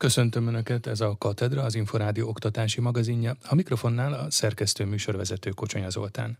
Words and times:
Köszöntöm 0.00 0.46
Önöket, 0.46 0.86
ez 0.86 1.00
a 1.00 1.16
Katedra, 1.18 1.62
az 1.62 1.74
Inforádió 1.74 2.28
oktatási 2.28 2.80
magazinja. 2.80 3.36
A 3.48 3.54
mikrofonnál 3.54 4.12
a 4.12 4.30
szerkesztő 4.30 4.84
műsorvezető 4.84 5.50
Kocsonya 5.50 5.90
Zoltán. 5.90 6.38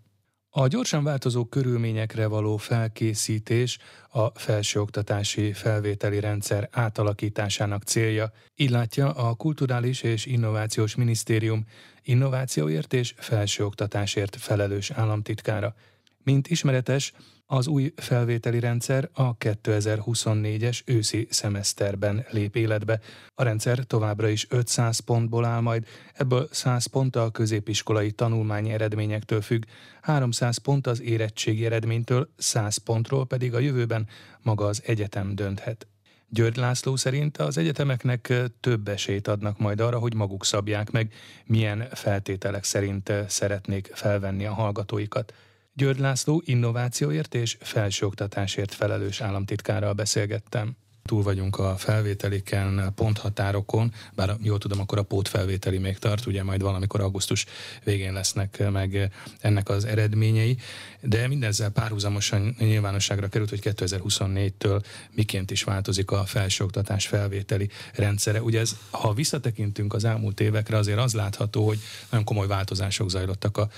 A 0.50 0.66
gyorsan 0.66 1.04
változó 1.04 1.44
körülményekre 1.44 2.26
való 2.26 2.56
felkészítés 2.56 3.78
a 4.08 4.38
felsőoktatási 4.38 5.52
felvételi 5.52 6.20
rendszer 6.20 6.68
átalakításának 6.72 7.82
célja, 7.82 8.32
illátja 8.54 9.10
a 9.12 9.34
Kulturális 9.34 10.02
és 10.02 10.26
Innovációs 10.26 10.94
Minisztérium 10.94 11.66
innovációért 12.02 12.92
és 12.92 13.14
felsőoktatásért 13.16 14.36
felelős 14.36 14.90
államtitkára. 14.90 15.74
Mint 16.22 16.48
ismeretes, 16.48 17.12
az 17.52 17.66
új 17.66 17.92
felvételi 17.96 18.60
rendszer 18.60 19.08
a 19.12 19.36
2024-es 19.36 20.80
őszi 20.84 21.26
szemeszterben 21.30 22.26
lép 22.30 22.56
életbe. 22.56 23.00
A 23.34 23.42
rendszer 23.42 23.78
továbbra 23.78 24.28
is 24.28 24.46
500 24.50 24.98
pontból 24.98 25.44
áll 25.44 25.60
majd, 25.60 25.86
ebből 26.14 26.48
100 26.50 26.86
pont 26.86 27.16
a 27.16 27.30
középiskolai 27.30 28.10
tanulmányi 28.10 28.70
eredményektől 28.70 29.40
függ, 29.40 29.62
300 30.00 30.56
pont 30.56 30.86
az 30.86 31.02
érettségi 31.02 31.64
eredménytől, 31.64 32.28
100 32.36 32.76
pontról 32.76 33.26
pedig 33.26 33.54
a 33.54 33.58
jövőben 33.58 34.08
maga 34.42 34.66
az 34.66 34.82
egyetem 34.86 35.34
dönthet. 35.34 35.86
György 36.28 36.56
László 36.56 36.96
szerint 36.96 37.36
az 37.36 37.56
egyetemeknek 37.56 38.32
több 38.60 38.88
esélyt 38.88 39.28
adnak 39.28 39.58
majd 39.58 39.80
arra, 39.80 39.98
hogy 39.98 40.14
maguk 40.14 40.44
szabják 40.44 40.90
meg, 40.90 41.12
milyen 41.44 41.88
feltételek 41.92 42.64
szerint 42.64 43.12
szeretnék 43.28 43.90
felvenni 43.92 44.44
a 44.44 44.52
hallgatóikat. 44.52 45.34
György 45.80 45.98
László 45.98 46.42
innovációért 46.44 47.34
és 47.34 47.56
felsőoktatásért 47.60 48.74
felelős 48.74 49.20
államtitkárral 49.20 49.92
beszélgettem 49.92 50.76
túl 51.04 51.22
vagyunk 51.22 51.58
a 51.58 51.76
felvételiken, 51.76 52.92
ponthatárokon, 52.94 53.92
bár 54.14 54.36
jól 54.42 54.58
tudom, 54.58 54.80
akkor 54.80 54.98
a 54.98 55.02
pótfelvételi 55.02 55.78
még 55.78 55.98
tart, 55.98 56.26
ugye 56.26 56.42
majd 56.42 56.62
valamikor 56.62 57.00
augusztus 57.00 57.46
végén 57.84 58.12
lesznek 58.12 58.70
meg 58.70 59.10
ennek 59.40 59.68
az 59.68 59.84
eredményei, 59.84 60.56
de 61.00 61.28
mindezzel 61.28 61.70
párhuzamosan 61.70 62.54
nyilvánosságra 62.58 63.28
került, 63.28 63.50
hogy 63.50 63.60
2024-től 63.62 64.82
miként 65.10 65.50
is 65.50 65.62
változik 65.62 66.10
a 66.10 66.24
felsőoktatás 66.24 67.06
felvételi 67.06 67.68
rendszere. 67.94 68.42
Ugye 68.42 68.60
ez, 68.60 68.76
ha 68.90 69.12
visszatekintünk 69.12 69.94
az 69.94 70.04
elmúlt 70.04 70.40
évekre, 70.40 70.76
azért 70.76 70.98
az 70.98 71.14
látható, 71.14 71.66
hogy 71.66 71.78
nagyon 72.10 72.24
komoly 72.24 72.46
változások 72.46 73.10
zajlottak 73.10 73.56
a 73.56 73.68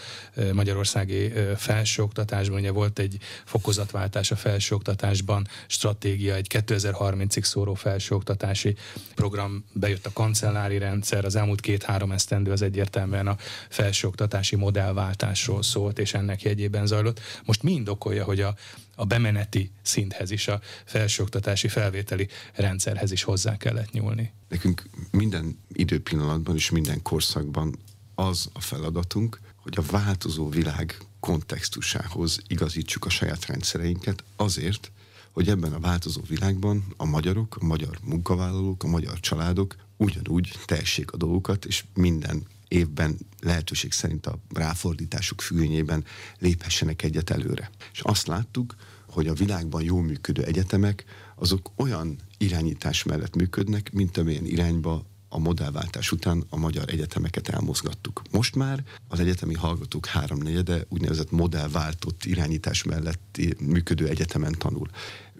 magyarországi 0.52 1.32
felsőoktatásban. 1.56 2.58
Ugye 2.58 2.70
volt 2.70 2.98
egy 2.98 3.18
fokozatváltás 3.44 4.30
a 4.30 4.36
felsőoktatásban, 4.36 5.48
stratégia, 5.66 6.34
egy 6.34 6.48
2030 6.48 7.11
30-ig 7.14 7.42
szóró 7.42 7.74
felsőoktatási 7.74 8.76
program, 9.14 9.64
bejött 9.72 10.06
a 10.06 10.12
kancellári 10.12 10.78
rendszer, 10.78 11.24
az 11.24 11.36
elmúlt 11.36 11.60
két-három 11.60 12.12
esztendő 12.12 12.50
az 12.50 12.62
egyértelműen 12.62 13.26
a 13.26 13.36
felsőoktatási 13.68 14.56
modellváltásról 14.56 15.62
szólt, 15.62 15.98
és 15.98 16.14
ennek 16.14 16.42
jegyében 16.42 16.86
zajlott. 16.86 17.20
Most 17.44 17.62
mi 17.62 17.72
indokolja, 17.72 18.24
hogy 18.24 18.40
a, 18.40 18.54
a 18.96 19.04
bemeneti 19.04 19.70
szinthez 19.82 20.30
is, 20.30 20.48
a 20.48 20.60
felsőoktatási 20.84 21.68
felvételi 21.68 22.28
rendszerhez 22.54 23.12
is 23.12 23.22
hozzá 23.22 23.56
kellett 23.56 23.92
nyúlni? 23.92 24.32
Nekünk 24.48 24.88
minden 25.10 25.58
időpillanatban 25.72 26.54
és 26.54 26.70
minden 26.70 27.02
korszakban 27.02 27.78
az 28.14 28.48
a 28.52 28.60
feladatunk, 28.60 29.40
hogy 29.56 29.74
a 29.76 29.82
változó 29.90 30.48
világ 30.48 30.96
kontextusához 31.20 32.38
igazítsuk 32.46 33.04
a 33.04 33.08
saját 33.08 33.46
rendszereinket 33.46 34.24
azért, 34.36 34.90
hogy 35.32 35.48
ebben 35.48 35.72
a 35.72 35.80
változó 35.80 36.20
világban 36.28 36.84
a 36.96 37.04
magyarok, 37.04 37.56
a 37.60 37.64
magyar 37.64 37.98
munkavállalók, 38.02 38.82
a 38.82 38.88
magyar 38.88 39.20
családok 39.20 39.76
ugyanúgy 39.96 40.58
tehessék 40.64 41.12
a 41.12 41.16
dolgokat, 41.16 41.64
és 41.64 41.84
minden 41.94 42.46
évben 42.68 43.18
lehetőség 43.40 43.92
szerint 43.92 44.26
a 44.26 44.38
ráfordításuk 44.54 45.40
függvényében 45.40 46.04
léphessenek 46.38 47.02
egyet 47.02 47.30
előre. 47.30 47.70
És 47.92 48.00
azt 48.00 48.26
láttuk, 48.26 48.74
hogy 49.08 49.26
a 49.26 49.34
világban 49.34 49.82
jól 49.82 50.02
működő 50.02 50.42
egyetemek 50.42 51.04
azok 51.34 51.70
olyan 51.76 52.16
irányítás 52.38 53.02
mellett 53.02 53.36
működnek, 53.36 53.92
mint 53.92 54.16
amilyen 54.16 54.46
irányba 54.46 55.04
a 55.34 55.38
modellváltás 55.38 56.12
után 56.12 56.44
a 56.48 56.56
magyar 56.56 56.88
egyetemeket 56.88 57.48
elmozgattuk. 57.48 58.22
Most 58.30 58.54
már 58.54 58.84
az 59.08 59.20
egyetemi 59.20 59.54
hallgatók 59.54 60.06
háromnegyede 60.06 60.84
úgynevezett 60.88 61.30
modellváltott 61.30 62.24
irányítás 62.24 62.82
mellett 62.82 63.40
működő 63.60 64.08
egyetemen 64.08 64.54
tanul. 64.58 64.88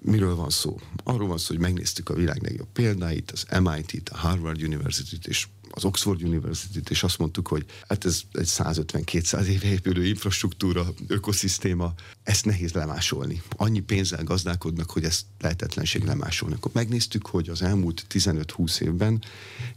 Miről 0.05 0.35
van 0.35 0.51
szó? 0.51 0.81
Arról 1.05 1.29
van 1.29 1.39
szó, 1.39 1.47
hogy 1.47 1.63
megnéztük 1.63 2.09
a 2.09 2.15
világ 2.15 2.43
legjobb 2.43 2.69
példáit, 2.73 3.31
az 3.31 3.47
MIT-t, 3.61 4.09
a 4.09 4.17
Harvard 4.17 4.63
University-t 4.63 5.27
és 5.27 5.49
az 5.75 5.85
Oxford 5.85 6.23
University-t, 6.23 6.91
és 6.91 7.03
azt 7.03 7.19
mondtuk, 7.19 7.49
hogy 7.49 7.65
hát 7.89 8.05
ez 8.05 8.21
egy 8.33 8.49
150-200 8.49 9.45
éve 9.45 9.67
épülő 9.67 10.07
infrastruktúra, 10.07 10.87
ökoszisztéma, 11.07 11.95
ezt 12.23 12.45
nehéz 12.45 12.73
lemásolni. 12.73 13.43
Annyi 13.57 13.81
pénzzel 13.81 14.25
gazdálkodnak, 14.25 14.91
hogy 14.91 15.05
ezt 15.05 15.25
lehetetlenség 15.41 16.05
lemásolni. 16.05 16.55
Akkor 16.55 16.71
megnéztük, 16.75 17.27
hogy 17.27 17.49
az 17.49 17.63
elmúlt 17.63 18.07
15-20 18.11 18.81
évben 18.81 19.23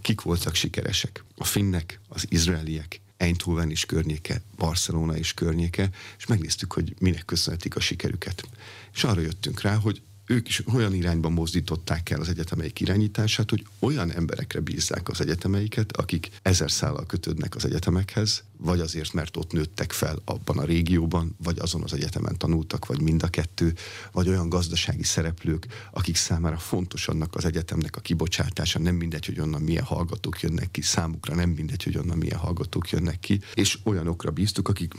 kik 0.01 0.21
voltak 0.21 0.55
sikeresek. 0.55 1.23
A 1.37 1.43
finnek, 1.43 1.99
az 2.07 2.25
izraeliek, 2.29 3.01
Eindhoven 3.17 3.69
is 3.69 3.85
környéke, 3.85 4.41
Barcelona 4.57 5.17
is 5.17 5.33
környéke, 5.33 5.89
és 6.17 6.25
megnéztük, 6.25 6.73
hogy 6.73 6.93
minek 6.99 7.25
köszönhetik 7.25 7.75
a 7.75 7.79
sikerüket. 7.79 8.47
És 8.93 9.03
arra 9.03 9.21
jöttünk 9.21 9.61
rá, 9.61 9.75
hogy 9.75 10.01
ők 10.25 10.47
is 10.47 10.67
olyan 10.73 10.93
irányba 10.93 11.29
mozdították 11.29 12.09
el 12.09 12.19
az 12.19 12.29
egyetemeik 12.29 12.79
irányítását, 12.79 13.49
hogy 13.49 13.65
olyan 13.79 14.11
emberekre 14.11 14.59
bízzák 14.59 15.09
az 15.09 15.21
egyetemeiket, 15.21 15.97
akik 15.97 16.29
ezer 16.41 16.71
szállal 16.71 17.05
kötődnek 17.05 17.55
az 17.55 17.65
egyetemekhez, 17.65 18.43
vagy 18.57 18.79
azért, 18.79 19.13
mert 19.13 19.37
ott 19.37 19.51
nőttek 19.51 19.91
fel 19.91 20.21
abban 20.25 20.57
a 20.57 20.63
régióban, 20.63 21.35
vagy 21.43 21.59
azon 21.59 21.83
az 21.83 21.93
egyetemen 21.93 22.37
tanultak, 22.37 22.85
vagy 22.85 23.01
mind 23.01 23.23
a 23.23 23.27
kettő, 23.27 23.73
vagy 24.11 24.29
olyan 24.29 24.49
gazdasági 24.49 25.03
szereplők, 25.03 25.67
akik 25.91 26.15
számára 26.15 26.57
fontos 26.57 27.07
annak 27.07 27.35
az 27.35 27.45
egyetemnek 27.45 27.95
a 27.95 28.01
kibocsátása, 28.01 28.79
nem 28.79 28.95
mindegy, 28.95 29.25
hogy 29.25 29.39
onnan 29.39 29.61
milyen 29.61 29.83
hallgatók 29.83 30.41
jönnek 30.41 30.71
ki, 30.71 30.81
számukra 30.81 31.35
nem 31.35 31.49
mindegy, 31.49 31.83
hogy 31.83 31.97
onnan 31.97 32.17
milyen 32.17 32.39
hallgatók 32.39 32.89
jönnek 32.89 33.19
ki, 33.19 33.39
és 33.53 33.79
olyanokra 33.83 34.31
bíztuk, 34.31 34.67
akik 34.67 34.93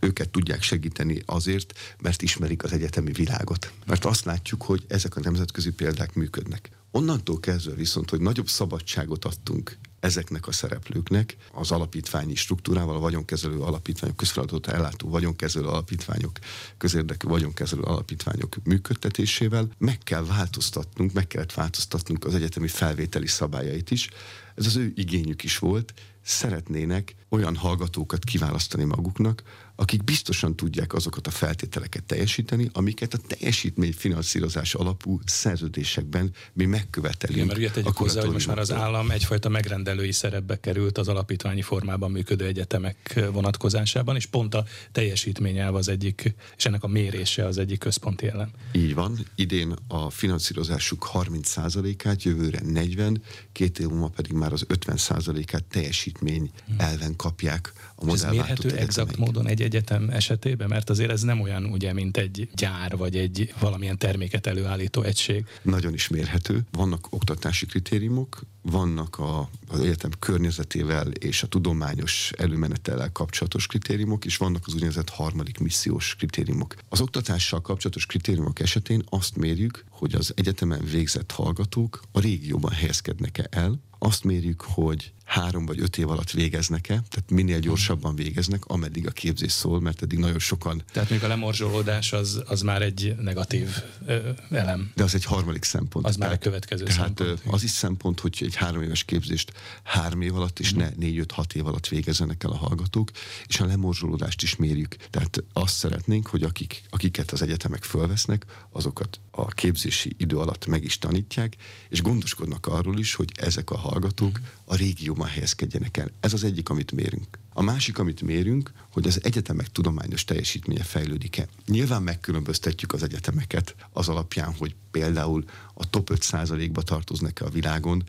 őket 0.00 0.28
tudják 0.28 0.62
segíteni 0.62 1.22
azért, 1.26 1.78
mert 2.00 2.22
ismerik 2.22 2.64
az 2.64 2.72
egyetemi 2.72 3.12
világot. 3.12 3.72
Mert 3.86 4.04
azt 4.04 4.24
látjuk, 4.24 4.62
hogy 4.62 4.84
ezek 4.88 5.16
a 5.16 5.20
nemzetközi 5.20 5.70
példák 5.70 6.14
működnek. 6.14 6.70
Onnantól 6.90 7.40
kezdve 7.40 7.74
viszont, 7.74 8.10
hogy 8.10 8.20
nagyobb 8.20 8.48
szabadságot 8.48 9.24
adtunk 9.24 9.78
ezeknek 10.00 10.46
a 10.46 10.52
szereplőknek 10.52 11.36
az 11.52 11.70
alapítványi 11.70 12.34
struktúrával, 12.34 12.96
a 12.96 13.00
vagyonkezelő 13.00 13.60
alapítványok, 13.60 14.16
közfeladatot 14.16 14.66
ellátó 14.66 15.08
vagyonkezelő 15.08 15.66
alapítványok, 15.66 16.38
közérdekű 16.76 17.28
vagyonkezelő 17.28 17.82
alapítványok 17.82 18.56
működtetésével 18.64 19.68
meg 19.78 19.98
kell 19.98 20.24
változtatnunk, 20.24 21.12
meg 21.12 21.26
kellett 21.26 21.52
változtatnunk 21.52 22.24
az 22.24 22.34
egyetemi 22.34 22.68
felvételi 22.68 23.26
szabályait 23.26 23.90
is. 23.90 24.08
Ez 24.54 24.66
az 24.66 24.76
ő 24.76 24.92
igényük 24.94 25.42
is 25.42 25.58
volt, 25.58 25.94
szeretnének 26.22 27.14
olyan 27.28 27.56
hallgatókat 27.56 28.24
kiválasztani 28.24 28.84
maguknak, 28.84 29.42
akik 29.80 30.04
biztosan 30.04 30.56
tudják 30.56 30.94
azokat 30.94 31.26
a 31.26 31.30
feltételeket 31.30 32.04
teljesíteni, 32.04 32.70
amiket 32.72 33.14
a 33.14 33.18
teljesítmény 33.26 33.92
finanszírozás 33.92 34.74
alapú 34.74 35.20
szerződésekben 35.24 36.30
mi 36.52 36.64
megkövetelünk. 36.64 37.36
Igen, 37.36 37.46
mert 37.46 37.58
ugye 37.58 37.70
tegyük 37.70 37.96
hozzá, 37.96 38.20
hogy 38.20 38.32
most 38.32 38.46
már 38.46 38.58
az 38.58 38.72
állam 38.72 39.10
egyfajta 39.10 39.48
megrendelői 39.48 40.12
szerepbe 40.12 40.60
került 40.60 40.98
az 40.98 41.08
alapítványi 41.08 41.62
formában 41.62 42.10
működő 42.10 42.46
egyetemek 42.46 43.20
vonatkozásában, 43.32 44.16
és 44.16 44.26
pont 44.26 44.54
a 44.54 44.64
teljesítményelv 44.92 45.74
az 45.74 45.88
egyik, 45.88 46.34
és 46.56 46.66
ennek 46.66 46.82
a 46.82 46.88
mérése 46.88 47.46
az 47.46 47.58
egyik 47.58 47.78
központi 47.78 48.26
elem. 48.26 48.50
Így 48.72 48.94
van, 48.94 49.18
idén 49.34 49.74
a 49.88 50.10
finanszírozásuk 50.10 51.10
30%-át, 51.12 52.22
jövőre 52.22 52.60
40%, 52.64 53.16
két 53.52 53.78
év 53.78 53.86
múlva 53.88 54.08
pedig 54.08 54.32
már 54.32 54.52
az 54.52 54.66
50%-át 54.68 55.64
teljesítmény 55.64 56.50
hmm. 56.66 56.76
elven 56.78 57.16
kapják 57.16 57.72
a 58.00 58.06
És 58.06 58.12
ez 58.12 58.30
mérhető 58.30 58.76
exakt 58.76 59.16
módon 59.16 59.46
egy 59.46 59.62
egyetem 59.62 60.10
esetében? 60.10 60.68
Mert 60.68 60.90
azért 60.90 61.10
ez 61.10 61.22
nem 61.22 61.40
olyan, 61.40 61.64
ugye, 61.64 61.92
mint 61.92 62.16
egy 62.16 62.48
gyár, 62.54 62.96
vagy 62.96 63.16
egy 63.16 63.54
valamilyen 63.60 63.98
terméket 63.98 64.46
előállító 64.46 65.02
egység. 65.02 65.46
Nagyon 65.62 65.94
is 65.94 66.08
mérhető. 66.08 66.66
Vannak 66.72 67.06
oktatási 67.10 67.66
kritériumok, 67.66 68.40
vannak 68.62 69.18
a, 69.18 69.50
az 69.68 69.80
egyetem 69.80 70.10
környezetével 70.18 71.10
és 71.10 71.42
a 71.42 71.46
tudományos 71.46 72.32
előmenetellel 72.36 73.12
kapcsolatos 73.12 73.66
kritériumok, 73.66 74.24
és 74.24 74.36
vannak 74.36 74.62
az 74.66 74.74
úgynevezett 74.74 75.08
harmadik 75.10 75.58
missziós 75.58 76.14
kritériumok. 76.16 76.74
Az 76.88 77.00
oktatással 77.00 77.60
kapcsolatos 77.60 78.06
kritériumok 78.06 78.60
esetén 78.60 79.02
azt 79.08 79.36
mérjük, 79.36 79.84
hogy 79.90 80.14
az 80.14 80.32
egyetemen 80.36 80.84
végzett 80.90 81.30
hallgatók 81.30 82.02
a 82.12 82.20
régióban 82.20 82.72
helyezkednek-e 82.72 83.46
el, 83.50 83.80
azt 83.98 84.24
mérjük, 84.24 84.60
hogy 84.60 85.12
három 85.28 85.66
vagy 85.66 85.80
öt 85.80 85.98
év 85.98 86.10
alatt 86.10 86.30
végeznek-e, 86.30 87.02
tehát 87.08 87.30
minél 87.30 87.58
gyorsabban 87.58 88.14
végeznek, 88.14 88.64
ameddig 88.64 89.06
a 89.06 89.10
képzés 89.10 89.52
szól, 89.52 89.80
mert 89.80 90.02
eddig 90.02 90.18
nagyon 90.18 90.38
sokan... 90.38 90.82
Tehát 90.92 91.10
még 91.10 91.24
a 91.24 91.28
lemorzsolódás 91.28 92.12
az, 92.12 92.42
az 92.46 92.62
már 92.62 92.82
egy 92.82 93.14
negatív 93.20 93.68
ö, 94.06 94.30
elem. 94.50 94.92
De 94.94 95.02
az 95.02 95.14
egy 95.14 95.24
harmadik 95.24 95.64
szempont. 95.64 96.06
Az 96.06 96.16
már 96.16 96.32
a 96.32 96.38
következő 96.38 96.84
tehát 96.84 97.16
szempont. 97.16 97.42
az 97.46 97.62
is 97.62 97.70
szempont, 97.70 98.20
hogy 98.20 98.38
egy 98.40 98.54
három 98.54 98.82
éves 98.82 99.04
képzést 99.04 99.52
három 99.82 100.20
év 100.20 100.34
alatt, 100.34 100.58
és 100.58 100.72
ne 100.72 100.88
négy-öt-hat 100.96 101.54
év 101.54 101.66
alatt 101.66 101.88
végezzenek 101.88 102.44
el 102.44 102.50
a 102.50 102.56
hallgatók, 102.56 103.10
és 103.46 103.60
a 103.60 103.66
lemorzsolódást 103.66 104.42
is 104.42 104.56
mérjük. 104.56 104.96
Tehát 105.10 105.44
azt 105.52 105.74
szeretnénk, 105.74 106.26
hogy 106.26 106.42
akik, 106.42 106.82
akiket 106.90 107.30
az 107.30 107.42
egyetemek 107.42 107.82
fölvesznek, 107.82 108.44
azokat 108.70 109.20
a 109.30 109.46
képzési 109.46 110.14
idő 110.16 110.38
alatt 110.38 110.66
meg 110.66 110.84
is 110.84 110.98
tanítják, 110.98 111.56
és 111.88 112.02
gondoskodnak 112.02 112.66
arról 112.66 112.98
is, 112.98 113.14
hogy 113.14 113.32
ezek 113.36 113.70
a 113.70 113.78
hallgatók 113.78 114.40
a 114.64 114.74
régióban 115.18 115.28
helyezkedjenek 115.28 115.96
el. 115.96 116.10
Ez 116.20 116.32
az 116.32 116.44
egyik, 116.44 116.68
amit 116.68 116.92
mérünk. 116.92 117.38
A 117.52 117.62
másik, 117.62 117.98
amit 117.98 118.22
mérünk, 118.22 118.72
hogy 118.92 119.06
az 119.06 119.24
egyetemek 119.24 119.68
tudományos 119.72 120.24
teljesítménye 120.24 120.82
fejlődik-e. 120.82 121.48
Nyilván 121.66 122.02
megkülönböztetjük 122.02 122.92
az 122.92 123.02
egyetemeket 123.02 123.74
az 123.92 124.08
alapján, 124.08 124.54
hogy 124.58 124.74
például 124.90 125.44
a 125.74 125.90
top 125.90 126.10
5%-ba 126.14 126.82
tartoznak-e 126.82 127.44
a 127.44 127.50
világon, 127.50 128.04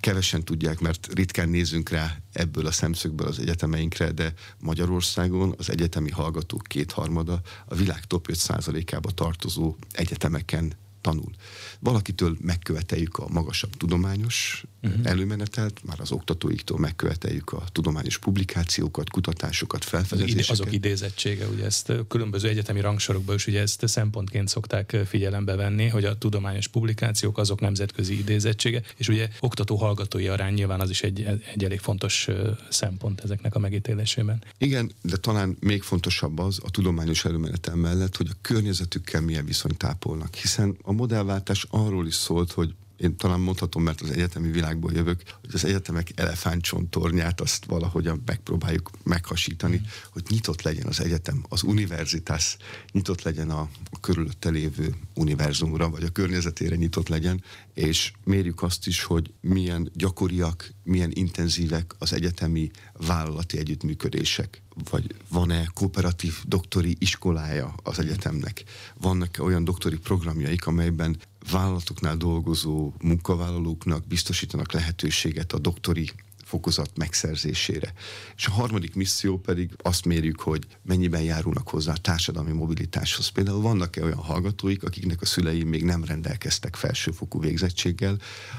kevesen 0.00 0.44
tudják, 0.44 0.80
mert 0.80 1.08
ritkán 1.12 1.48
nézünk 1.48 1.88
rá 1.88 2.16
ebből 2.32 2.66
a 2.66 2.70
szemszögből 2.70 3.26
az 3.26 3.38
egyetemeinkre, 3.38 4.12
de 4.12 4.32
Magyarországon 4.60 5.54
az 5.58 5.70
egyetemi 5.70 6.10
hallgatók 6.10 6.62
kétharmada 6.62 7.40
a 7.66 7.74
világ 7.74 8.04
top 8.04 8.28
5%-ába 8.32 9.10
tartozó 9.10 9.76
egyetemeken 9.92 10.72
tanul. 11.02 11.32
Valakitől 11.78 12.36
megköveteljük 12.40 13.18
a 13.18 13.26
magasabb 13.28 13.76
tudományos 13.76 14.64
uh-huh. 14.82 15.06
előmenetelt, 15.06 15.80
már 15.84 16.00
az 16.00 16.12
oktatóiktól 16.12 16.78
megköveteljük 16.78 17.52
a 17.52 17.64
tudományos 17.72 18.18
publikációkat, 18.18 19.10
kutatásokat, 19.10 19.84
felfedezéseket. 19.84 20.50
Azok 20.50 20.72
idézettsége, 20.72 21.46
ugye 21.46 21.64
ezt 21.64 21.92
különböző 22.08 22.48
egyetemi 22.48 22.80
rangsorokban 22.80 23.34
is 23.34 23.46
ugye 23.46 23.60
ezt 23.60 23.88
szempontként 23.88 24.48
szokták 24.48 24.96
figyelembe 25.06 25.54
venni, 25.54 25.88
hogy 25.88 26.04
a 26.04 26.18
tudományos 26.18 26.68
publikációk 26.68 27.38
azok 27.38 27.60
nemzetközi 27.60 28.18
idézettsége, 28.18 28.82
és 28.96 29.08
ugye 29.08 29.28
oktató-hallgatói 29.40 30.28
arány 30.28 30.54
nyilván 30.54 30.80
az 30.80 30.90
is 30.90 31.02
egy, 31.02 31.20
egy 31.54 31.64
elég 31.64 31.80
fontos 31.80 32.28
szempont 32.70 33.20
ezeknek 33.20 33.54
a 33.54 33.58
megítélésében. 33.58 34.42
Igen, 34.58 34.92
de 35.02 35.16
talán 35.16 35.56
még 35.60 35.82
fontosabb 35.82 36.38
az 36.38 36.60
a 36.64 36.70
tudományos 36.70 37.24
előmenetel 37.24 37.74
mellett, 37.74 38.16
hogy 38.16 38.28
a 38.30 38.36
környezetükkel 38.40 39.20
milyen 39.20 39.44
viszonyt 39.44 39.76
tápolnak, 39.76 40.34
hiszen 40.34 40.76
a 40.82 40.91
modellváltás 40.92 41.66
arról 41.70 42.06
is 42.06 42.14
szólt, 42.14 42.52
hogy 42.52 42.74
én 43.02 43.16
talán 43.16 43.40
mondhatom, 43.40 43.82
mert 43.82 44.00
az 44.00 44.10
egyetemi 44.10 44.50
világból 44.50 44.92
jövök, 44.92 45.22
hogy 45.40 45.50
az 45.52 45.64
egyetemek 45.64 46.10
elefántcsontornyát 46.14 47.40
azt 47.40 47.64
valahogyan 47.64 48.22
megpróbáljuk 48.26 48.90
meghasítani, 49.02 49.76
mm. 49.76 49.86
hogy 50.12 50.22
nyitott 50.28 50.62
legyen 50.62 50.86
az 50.86 51.00
egyetem, 51.00 51.44
az 51.48 51.62
univerzitás, 51.62 52.56
nyitott 52.92 53.22
legyen 53.22 53.50
a, 53.50 53.68
a 53.90 54.00
körülötte 54.00 54.50
lévő 54.50 54.94
univerzumra, 55.14 55.90
vagy 55.90 56.02
a 56.02 56.08
környezetére 56.10 56.76
nyitott 56.76 57.08
legyen, 57.08 57.42
és 57.74 58.12
mérjük 58.24 58.62
azt 58.62 58.86
is, 58.86 59.02
hogy 59.02 59.32
milyen 59.40 59.90
gyakoriak, 59.94 60.72
milyen 60.84 61.10
intenzívek 61.14 61.94
az 61.98 62.12
egyetemi 62.12 62.70
vállalati 62.92 63.58
együttműködések, 63.58 64.62
vagy 64.90 65.14
van-e 65.28 65.70
kooperatív 65.74 66.34
doktori 66.44 66.96
iskolája 66.98 67.74
az 67.82 67.98
egyetemnek, 67.98 68.64
vannak 69.00 69.38
-e 69.38 69.42
olyan 69.42 69.64
doktori 69.64 69.96
programjaik, 69.96 70.66
amelyben 70.66 71.16
vállalatoknál 71.50 72.16
dolgozó 72.16 72.92
munkavállalóknak 73.00 74.06
biztosítanak 74.06 74.72
lehetőséget 74.72 75.52
a 75.52 75.58
doktori 75.58 76.10
fokozat 76.52 76.90
megszerzésére. 76.96 77.92
És 78.36 78.46
a 78.46 78.50
harmadik 78.50 78.94
misszió 78.94 79.38
pedig 79.38 79.70
azt 79.82 80.04
mérjük, 80.04 80.40
hogy 80.40 80.66
mennyiben 80.82 81.22
járulnak 81.22 81.68
hozzá 81.68 81.92
a 81.92 81.96
társadalmi 81.96 82.52
mobilitáshoz. 82.52 83.28
Például 83.28 83.60
vannak-e 83.60 84.02
olyan 84.02 84.18
hallgatóik, 84.18 84.82
akiknek 84.82 85.22
a 85.22 85.26
szülei 85.26 85.62
még 85.62 85.84
nem 85.84 86.04
rendelkeztek 86.04 86.76
felsőfokú 86.76 87.40
végzettséggel, 87.40 88.16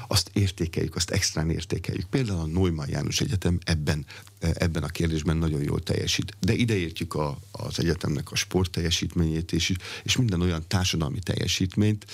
azt 0.08 0.30
értékeljük, 0.32 0.96
azt 0.96 1.10
extrán 1.10 1.50
értékeljük. 1.50 2.06
Például 2.06 2.40
a 2.40 2.46
Neumann 2.46 2.88
János 2.88 3.20
Egyetem 3.20 3.58
ebben, 3.64 4.06
ebben 4.38 4.82
a 4.82 4.88
kérdésben 4.88 5.36
nagyon 5.36 5.62
jól 5.62 5.82
teljesít. 5.82 6.36
De 6.40 6.52
ideértjük 6.52 7.14
a, 7.14 7.38
az 7.52 7.78
egyetemnek 7.78 8.30
a 8.30 8.36
sport 8.36 8.70
teljesítményét 8.70 9.52
és, 9.52 9.72
és 10.02 10.16
minden 10.16 10.40
olyan 10.40 10.64
társadalmi 10.68 11.18
teljesítményt, 11.18 12.06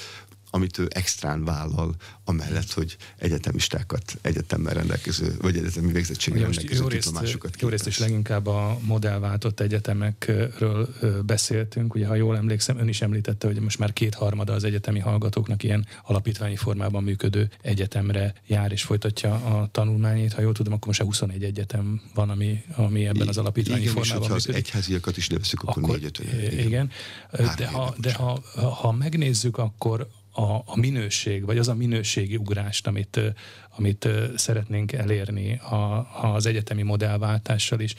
amit 0.51 0.79
ő 0.79 0.89
extrán 0.91 1.45
vállal, 1.45 1.95
amellett, 2.25 2.73
hogy 2.73 2.97
egyetemistákat, 3.17 4.19
egyetemmel 4.23 4.75
rendelkező, 4.75 5.37
vagy 5.41 5.57
egyetemi 5.57 5.93
végzettséggel 5.93 6.43
rendelkező 6.43 6.83
jó 6.83 6.89
diplomásokat 6.89 7.61
Jó 7.61 7.69
részt 7.69 7.87
is 7.87 7.99
leginkább 7.99 8.47
a 8.47 8.79
modellváltott 8.81 9.61
egyetemekről 9.61 10.89
beszéltünk. 11.27 11.95
Ugye, 11.95 12.07
ha 12.07 12.15
jól 12.15 12.37
emlékszem, 12.37 12.79
ön 12.79 12.89
is 12.89 13.03
említette, 13.03 13.47
hogy 13.47 13.61
most 13.61 13.79
már 13.79 13.93
kétharmada 13.93 14.53
az 14.53 14.65
egyetemi 14.65 14.99
hallgatóknak 14.99 15.63
ilyen 15.63 15.87
alapítványi 16.05 16.57
formában 16.57 17.03
működő 17.03 17.51
egyetemre 17.63 18.35
jár 18.47 18.73
és 18.73 18.83
folytatja 18.83 19.35
a 19.35 19.69
tanulmányait. 19.73 20.33
Ha 20.33 20.41
jól 20.41 20.53
tudom, 20.53 20.73
akkor 20.73 20.87
most 20.87 21.01
21 21.01 21.45
egyetem 21.45 22.01
van, 22.15 22.31
ami, 22.31 22.65
ami 22.77 23.07
ebben 23.07 23.29
az 23.29 23.39
alapítványi 23.39 23.81
igen, 23.81 23.95
formában 23.95 24.29
működik. 24.29 24.49
az 24.49 24.55
egyháziakat 24.55 25.17
is 25.17 25.31
leveszük, 25.31 25.63
akkor, 25.63 25.83
akkor 25.83 25.99
négy 25.99 26.21
Igen. 26.43 26.67
igen. 26.67 26.91
De, 27.57 27.67
ha, 27.67 27.95
de 27.99 28.13
ha, 28.13 28.43
ha 28.81 28.93
megnézzük, 28.93 29.59
akkor 29.59 30.09
a, 30.33 30.43
a 30.43 30.77
minőség, 30.77 31.45
vagy 31.45 31.59
az 31.59 31.69
a 31.69 31.75
minőségi 31.75 32.37
ugrást, 32.37 32.87
amit, 32.87 33.21
amit 33.77 34.09
szeretnénk 34.37 34.93
elérni 34.93 35.59
a, 35.59 36.09
az 36.23 36.47
egyetemi 36.47 36.83
modellváltással 36.83 37.81
is, 37.81 37.95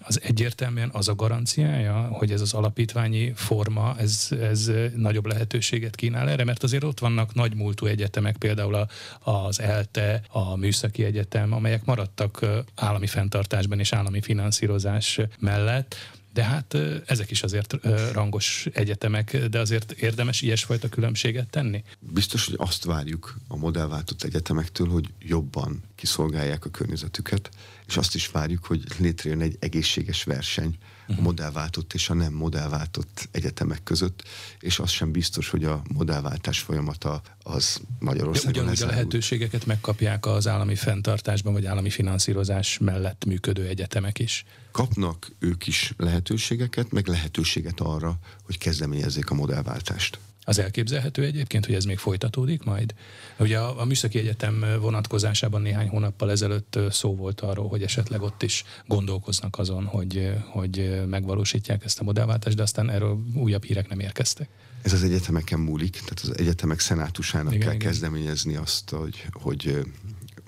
az 0.00 0.20
egyértelműen 0.22 0.90
az 0.92 1.08
a 1.08 1.14
garanciája, 1.14 2.08
hogy 2.12 2.32
ez 2.32 2.40
az 2.40 2.54
alapítványi 2.54 3.32
forma, 3.34 3.94
ez, 3.98 4.28
ez 4.40 4.70
nagyobb 4.96 5.26
lehetőséget 5.26 5.96
kínál 5.96 6.28
erre, 6.28 6.44
mert 6.44 6.62
azért 6.62 6.84
ott 6.84 6.98
vannak 6.98 7.34
nagy 7.34 7.54
múltú 7.54 7.86
egyetemek, 7.86 8.36
például 8.36 8.86
az 9.20 9.60
ELTE, 9.60 10.22
a 10.28 10.56
Műszaki 10.56 11.04
Egyetem, 11.04 11.52
amelyek 11.52 11.84
maradtak 11.84 12.46
állami 12.74 13.06
fenntartásban 13.06 13.78
és 13.78 13.92
állami 13.92 14.20
finanszírozás 14.20 15.20
mellett, 15.38 15.96
de 16.36 16.44
hát 16.44 16.76
ezek 17.06 17.30
is 17.30 17.42
azért 17.42 17.76
rangos 18.12 18.68
egyetemek, 18.72 19.36
de 19.36 19.58
azért 19.58 19.92
érdemes 19.92 20.40
ilyesfajta 20.40 20.88
különbséget 20.88 21.50
tenni? 21.50 21.84
Biztos, 21.98 22.46
hogy 22.46 22.54
azt 22.58 22.84
várjuk 22.84 23.36
a 23.48 23.56
modellváltott 23.56 24.22
egyetemektől, 24.22 24.88
hogy 24.88 25.08
jobban 25.20 25.82
kiszolgálják 25.94 26.64
a 26.64 26.70
környezetüket, 26.70 27.48
és 27.86 27.96
azt 27.96 28.14
is 28.14 28.28
várjuk, 28.28 28.64
hogy 28.64 28.84
létrejön 28.98 29.40
egy 29.40 29.56
egészséges 29.60 30.24
verseny 30.24 30.76
a 31.08 31.20
modellváltott 31.20 31.92
és 31.92 32.10
a 32.10 32.14
nem 32.14 32.32
modellváltott 32.32 33.28
egyetemek 33.30 33.82
között, 33.82 34.22
és 34.60 34.78
az 34.78 34.90
sem 34.90 35.12
biztos, 35.12 35.48
hogy 35.48 35.64
a 35.64 35.82
modellváltás 35.94 36.60
folyamata 36.60 37.22
az 37.42 37.80
Magyarországon 37.98 38.52
De 38.52 38.60
ugyanúgy 38.60 38.82
a 38.82 38.86
lehetőségeket 38.86 39.66
megkapják 39.66 40.26
az 40.26 40.46
állami 40.46 40.74
fenntartásban, 40.74 41.52
vagy 41.52 41.66
állami 41.66 41.90
finanszírozás 41.90 42.78
mellett 42.78 43.24
működő 43.24 43.66
egyetemek 43.66 44.18
is. 44.18 44.44
Kapnak 44.72 45.32
ők 45.38 45.66
is 45.66 45.94
lehetőségeket, 45.96 46.90
meg 46.92 47.06
lehetőséget 47.06 47.80
arra, 47.80 48.18
hogy 48.42 48.58
kezdeményezzék 48.58 49.30
a 49.30 49.34
modellváltást. 49.34 50.18
Az 50.48 50.58
elképzelhető 50.58 51.24
egyébként, 51.24 51.66
hogy 51.66 51.74
ez 51.74 51.84
még 51.84 51.98
folytatódik 51.98 52.62
majd? 52.62 52.94
Ugye 53.38 53.58
a, 53.58 53.80
a 53.80 53.84
Műszaki 53.84 54.18
Egyetem 54.18 54.64
vonatkozásában 54.80 55.62
néhány 55.62 55.88
hónappal 55.88 56.30
ezelőtt 56.30 56.78
szó 56.90 57.16
volt 57.16 57.40
arról, 57.40 57.68
hogy 57.68 57.82
esetleg 57.82 58.22
ott 58.22 58.42
is 58.42 58.64
gondolkoznak 58.86 59.58
azon, 59.58 59.84
hogy, 59.84 60.32
hogy 60.50 61.02
megvalósítják 61.08 61.84
ezt 61.84 62.00
a 62.00 62.04
modellváltást, 62.04 62.56
de 62.56 62.62
aztán 62.62 62.90
erről 62.90 63.18
újabb 63.34 63.64
hírek 63.64 63.88
nem 63.88 64.00
érkeztek. 64.00 64.48
Ez 64.82 64.92
az 64.92 65.02
egyetemeken 65.02 65.58
múlik, 65.58 65.92
tehát 65.92 66.20
az 66.22 66.38
egyetemek 66.38 66.80
szenátusának 66.80 67.52
igen, 67.52 67.66
kell 67.66 67.74
igen. 67.74 67.88
kezdeményezni 67.88 68.56
azt, 68.56 68.90
hogy, 68.90 69.26
hogy 69.32 69.78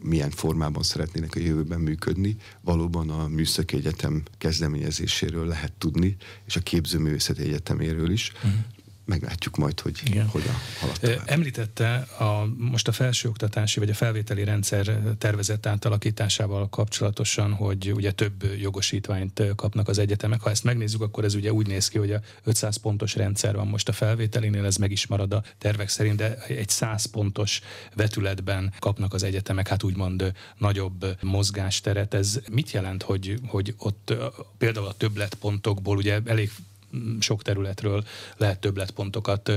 milyen 0.02 0.30
formában 0.30 0.82
szeretnének 0.82 1.34
a 1.34 1.40
jövőben 1.40 1.80
működni. 1.80 2.36
Valóban 2.60 3.10
a 3.10 3.28
Műszaki 3.28 3.76
Egyetem 3.76 4.22
kezdeményezéséről 4.38 5.46
lehet 5.46 5.72
tudni, 5.72 6.16
és 6.46 6.56
a 6.56 6.60
Képzőművészeti 6.60 7.42
Egyeteméről 7.42 8.10
is. 8.10 8.32
Uh-huh 8.36 8.52
meglátjuk 9.08 9.56
majd, 9.56 9.80
hogy 9.80 10.00
Igen. 10.04 10.26
hogyan 10.26 10.54
halad 10.80 10.98
tovább. 11.00 11.22
Említette 11.24 11.94
a, 12.18 12.46
most 12.56 12.88
a 12.88 12.92
felsőoktatási 12.92 13.78
vagy 13.78 13.90
a 13.90 13.94
felvételi 13.94 14.44
rendszer 14.44 14.98
tervezett 15.18 15.66
átalakításával 15.66 16.68
kapcsolatosan, 16.68 17.52
hogy 17.52 17.92
ugye 17.92 18.12
több 18.12 18.44
jogosítványt 18.60 19.42
kapnak 19.56 19.88
az 19.88 19.98
egyetemek. 19.98 20.40
Ha 20.40 20.50
ezt 20.50 20.64
megnézzük, 20.64 21.00
akkor 21.00 21.24
ez 21.24 21.34
ugye 21.34 21.52
úgy 21.52 21.66
néz 21.66 21.88
ki, 21.88 21.98
hogy 21.98 22.12
a 22.12 22.20
500 22.44 22.76
pontos 22.76 23.14
rendszer 23.14 23.56
van 23.56 23.66
most 23.66 23.88
a 23.88 23.92
felvételinél, 23.92 24.64
ez 24.64 24.76
meg 24.76 24.90
is 24.90 25.06
marad 25.06 25.32
a 25.32 25.42
tervek 25.58 25.88
szerint, 25.88 26.16
de 26.16 26.36
egy 26.46 26.68
100 26.68 27.04
pontos 27.04 27.60
vetületben 27.94 28.72
kapnak 28.78 29.14
az 29.14 29.22
egyetemek, 29.22 29.68
hát 29.68 29.82
úgymond 29.82 30.32
nagyobb 30.56 31.16
mozgásteret. 31.20 32.14
Ez 32.14 32.40
mit 32.50 32.70
jelent, 32.70 33.02
hogy, 33.02 33.34
hogy 33.46 33.74
ott 33.78 34.14
például 34.58 34.86
a 34.86 34.92
többletpontokból 34.92 35.96
ugye 35.96 36.20
elég 36.24 36.50
sok 37.20 37.42
területről 37.42 38.04
lehet 38.36 38.60
többletpontokat 38.60 39.50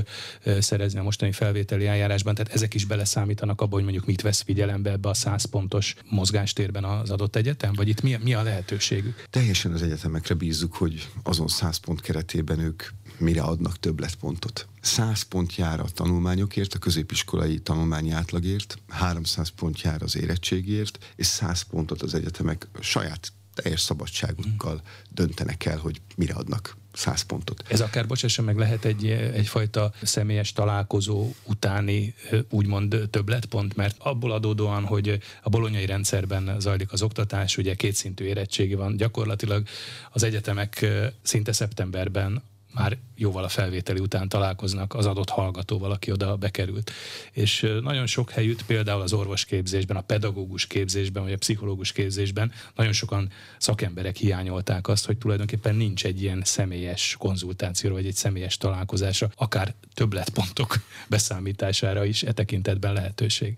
szerezni 0.58 0.98
a 0.98 1.02
mostani 1.02 1.32
felvételi 1.32 1.86
eljárásban, 1.86 2.34
tehát 2.34 2.54
ezek 2.54 2.74
is 2.74 2.84
beleszámítanak 2.84 3.60
abba, 3.60 3.74
hogy 3.74 3.82
mondjuk 3.82 4.06
mit 4.06 4.20
vesz 4.20 4.40
figyelembe 4.40 4.90
ebbe 4.90 5.08
a 5.08 5.14
100 5.14 5.44
pontos 5.44 5.94
mozgástérben 6.10 6.84
az 6.84 7.10
adott 7.10 7.36
egyetem, 7.36 7.72
vagy 7.72 7.88
itt 7.88 8.02
mi, 8.02 8.16
mi 8.22 8.34
a 8.34 8.42
lehetőségük? 8.42 9.26
Teljesen 9.30 9.72
az 9.72 9.82
egyetemekre 9.82 10.34
bízzuk, 10.34 10.74
hogy 10.74 11.08
azon 11.22 11.48
100 11.48 11.76
pont 11.76 12.00
keretében 12.00 12.58
ők 12.58 12.82
mire 13.18 13.42
adnak 13.42 13.78
többletpontot. 13.78 14.66
100 14.80 15.22
pont 15.22 15.56
jár 15.56 15.80
a 15.80 15.84
tanulmányokért, 15.84 16.74
a 16.74 16.78
középiskolai 16.78 17.58
tanulmányi 17.58 18.10
átlagért, 18.10 18.78
300 18.88 19.48
pont 19.48 19.80
jár 19.80 20.02
az 20.02 20.16
érettségért, 20.16 21.12
és 21.16 21.26
100 21.26 21.62
pontot 21.62 22.02
az 22.02 22.14
egyetemek 22.14 22.68
saját 22.80 23.32
teljes 23.54 23.80
szabadságukkal 23.80 24.82
döntenek 25.10 25.64
el, 25.64 25.78
hogy 25.78 26.00
mire 26.16 26.34
adnak 26.34 26.76
100 26.92 27.22
pontot. 27.22 27.62
Ez 27.68 27.80
akár, 27.80 28.06
bocsássa 28.06 28.42
meg, 28.42 28.56
lehet 28.56 28.84
egy, 28.84 29.06
egyfajta 29.10 29.92
személyes 30.02 30.52
találkozó 30.52 31.30
utáni 31.44 32.14
úgymond 32.50 33.08
többletpont, 33.10 33.76
mert 33.76 33.96
abból 33.98 34.32
adódóan, 34.32 34.84
hogy 34.84 35.18
a 35.42 35.48
bolonyai 35.48 35.86
rendszerben 35.86 36.56
zajlik 36.58 36.92
az 36.92 37.02
oktatás, 37.02 37.56
ugye 37.56 37.74
kétszintű 37.74 38.24
érettségi 38.24 38.74
van, 38.74 38.96
gyakorlatilag 38.96 39.66
az 40.10 40.22
egyetemek 40.22 40.86
szinte 41.22 41.52
szeptemberben 41.52 42.42
már 42.74 42.98
jóval 43.16 43.44
a 43.44 43.48
felvételi 43.48 44.00
után 44.00 44.28
találkoznak 44.28 44.94
az 44.94 45.06
adott 45.06 45.28
hallgatóval, 45.28 45.90
aki 45.90 46.10
oda 46.10 46.36
bekerült. 46.36 46.90
És 47.32 47.66
nagyon 47.82 48.06
sok 48.06 48.30
helyütt, 48.30 48.64
például 48.64 49.00
az 49.00 49.12
orvosképzésben, 49.12 49.96
a 49.96 50.00
pedagógus 50.00 50.66
képzésben, 50.66 51.22
vagy 51.22 51.32
a 51.32 51.36
pszichológus 51.36 51.92
képzésben 51.92 52.52
nagyon 52.74 52.92
sokan 52.92 53.30
szakemberek 53.58 54.16
hiányolták 54.16 54.88
azt, 54.88 55.06
hogy 55.06 55.18
tulajdonképpen 55.18 55.74
nincs 55.74 56.04
egy 56.04 56.22
ilyen 56.22 56.42
személyes 56.44 57.16
konzultációra, 57.18 57.94
vagy 57.94 58.06
egy 58.06 58.14
személyes 58.14 58.56
találkozásra, 58.56 59.30
akár 59.36 59.74
többletpontok 59.94 60.76
beszámítására 61.08 62.04
is 62.04 62.22
e 62.22 62.32
tekintetben 62.32 62.92
lehetőség. 62.92 63.56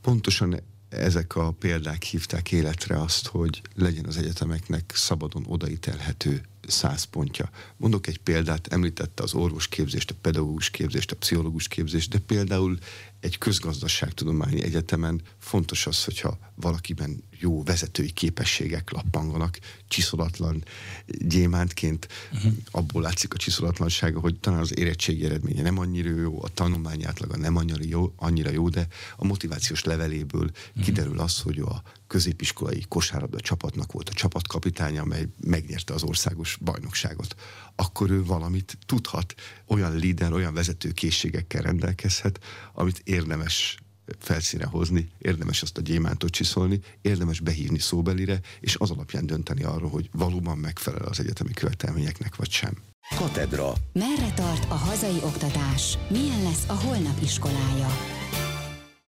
Pontosan 0.00 0.60
ezek 0.88 1.36
a 1.36 1.50
példák 1.50 2.02
hívták 2.02 2.52
életre 2.52 3.00
azt, 3.00 3.26
hogy 3.26 3.62
legyen 3.74 4.04
az 4.04 4.16
egyetemeknek 4.16 4.92
szabadon 4.94 5.44
odaítelhető 5.48 6.42
száz 6.68 7.04
pontja. 7.04 7.50
Mondok 7.76 8.06
egy 8.06 8.18
példát, 8.18 8.66
említette 8.66 9.22
az 9.22 9.34
orvosképzést, 9.34 10.10
a 10.10 10.14
pedagógus 10.20 10.70
képzést, 10.70 11.10
a 11.10 11.16
pszichológus 11.16 11.68
képzést, 11.68 12.10
de 12.10 12.18
például 12.18 12.78
egy 13.22 13.38
közgazdaságtudományi 13.38 14.62
egyetemen 14.62 15.22
fontos 15.38 15.86
az, 15.86 16.04
hogyha 16.04 16.38
valakiben 16.54 17.24
jó 17.38 17.62
vezetői 17.62 18.10
képességek 18.10 18.90
lappanganak, 18.90 19.58
csiszolatlan 19.88 20.64
gyémántként, 21.06 22.08
uh-huh. 22.32 22.52
abból 22.70 23.02
látszik 23.02 23.34
a 23.34 23.36
csiszolatlansága, 23.36 24.20
hogy 24.20 24.40
talán 24.40 24.60
az 24.60 24.78
érettségi 24.78 25.24
eredménye 25.24 25.62
nem 25.62 25.78
annyira 25.78 26.10
jó, 26.10 26.42
a 26.42 26.48
tanulmányi 26.48 27.04
átlaga 27.04 27.36
nem 27.36 27.56
annyira 27.56 27.82
jó, 27.82 28.12
annyira 28.16 28.50
jó 28.50 28.68
de 28.68 28.86
a 29.16 29.24
motivációs 29.24 29.84
leveléből 29.84 30.50
uh-huh. 30.50 30.84
kiderül 30.84 31.18
az, 31.18 31.40
hogy 31.40 31.58
a 31.58 31.82
középiskolai 32.06 32.84
kosárlabda 32.88 33.40
csapatnak 33.40 33.92
volt 33.92 34.08
a 34.08 34.12
csapatkapitánya, 34.12 35.02
amely 35.02 35.28
megnyerte 35.40 35.94
az 35.94 36.02
országos 36.02 36.58
bajnokságot. 36.60 37.34
Akkor 37.76 38.10
ő 38.10 38.24
valamit 38.24 38.78
tudhat, 38.86 39.34
olyan 39.66 39.96
líder, 39.96 40.32
olyan 40.32 40.54
vezető 40.54 40.90
készségekkel 40.90 41.62
rendelkezhet, 41.62 42.40
amit 42.72 43.02
érdemes 43.12 43.76
felszíne 44.18 44.66
hozni, 44.66 45.10
érdemes 45.18 45.62
azt 45.62 45.78
a 45.78 45.80
gyémántot 45.80 46.30
csiszolni, 46.30 46.80
érdemes 47.00 47.40
behívni 47.40 47.78
szóbelire, 47.78 48.40
és 48.60 48.76
az 48.76 48.90
alapján 48.90 49.26
dönteni 49.26 49.62
arról, 49.62 49.90
hogy 49.90 50.08
valóban 50.12 50.58
megfelel 50.58 51.04
az 51.04 51.20
egyetemi 51.20 51.52
követelményeknek, 51.52 52.36
vagy 52.36 52.50
sem. 52.50 52.76
Katedra. 53.16 53.72
Merre 53.92 54.32
tart 54.34 54.70
a 54.70 54.74
hazai 54.74 55.18
oktatás? 55.22 55.98
Milyen 56.10 56.42
lesz 56.42 56.68
a 56.68 56.72
holnap 56.72 57.22
iskolája? 57.22 57.88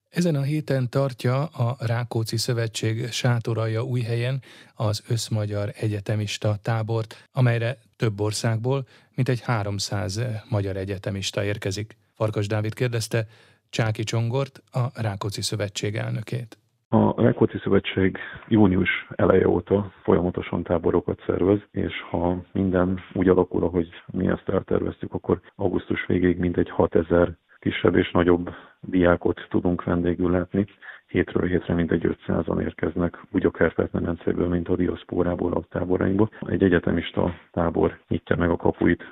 Ezen 0.09 0.35
a 0.35 0.43
héten 0.43 0.88
tartja 0.88 1.47
a 1.47 1.76
Rákóczi 1.78 2.37
Szövetség 2.37 3.12
sátoralja 3.12 3.83
új 3.83 4.00
helyen 4.00 4.43
az 4.75 5.02
Összmagyar 5.07 5.73
Egyetemista 5.76 6.59
tábort, 6.62 7.28
amelyre 7.33 7.78
több 7.97 8.21
országból 8.21 8.87
mintegy 9.14 9.40
300 9.40 10.21
magyar 10.49 10.76
egyetemista 10.76 11.45
érkezik. 11.45 11.97
Farkas 12.14 12.47
Dávid 12.47 12.75
kérdezte 12.75 13.26
Csáki 13.71 14.03
Csongort, 14.03 14.63
a 14.73 15.03
Rákóczi 15.03 15.43
Szövetség 15.43 15.95
elnökét. 15.97 16.59
A 16.89 17.23
Rákóczi 17.23 17.59
Szövetség 17.59 18.19
június 18.49 19.07
eleje 19.17 19.49
óta 19.49 19.93
folyamatosan 20.03 20.63
táborokat 20.63 21.23
szervez, 21.27 21.59
és 21.71 21.93
ha 22.11 22.45
minden 22.53 23.01
úgy 23.13 23.29
alakul, 23.29 23.63
ahogy 23.63 23.89
mi 24.07 24.27
ezt 24.27 24.49
elterveztük, 24.49 25.15
akkor 25.15 25.41
augusztus 25.57 26.07
végéig 26.07 26.39
mintegy 26.39 26.71
6000 26.71 27.37
kisebb 27.59 27.97
és 27.97 28.11
nagyobb 28.11 28.51
diákot 28.81 29.47
tudunk 29.51 29.85
vendégül 29.85 30.31
látni. 30.31 30.67
Hétről 31.09 31.49
hétre 31.49 31.75
mintegy 31.75 32.17
500-an 32.27 32.61
érkeznek, 32.61 33.23
úgy 33.33 33.47
a 33.47 33.50
Kárpát-medencéből, 33.50 34.49
mint 34.49 34.69
a 34.69 34.77
diaszpórából, 34.77 35.53
a 35.53 35.62
táborainkból. 35.69 36.31
Egy 36.41 36.62
egyetemista 36.62 37.35
tábor 37.50 37.99
nyitja 38.09 38.37
meg 38.37 38.50
a 38.50 38.57
kapuit 38.57 39.03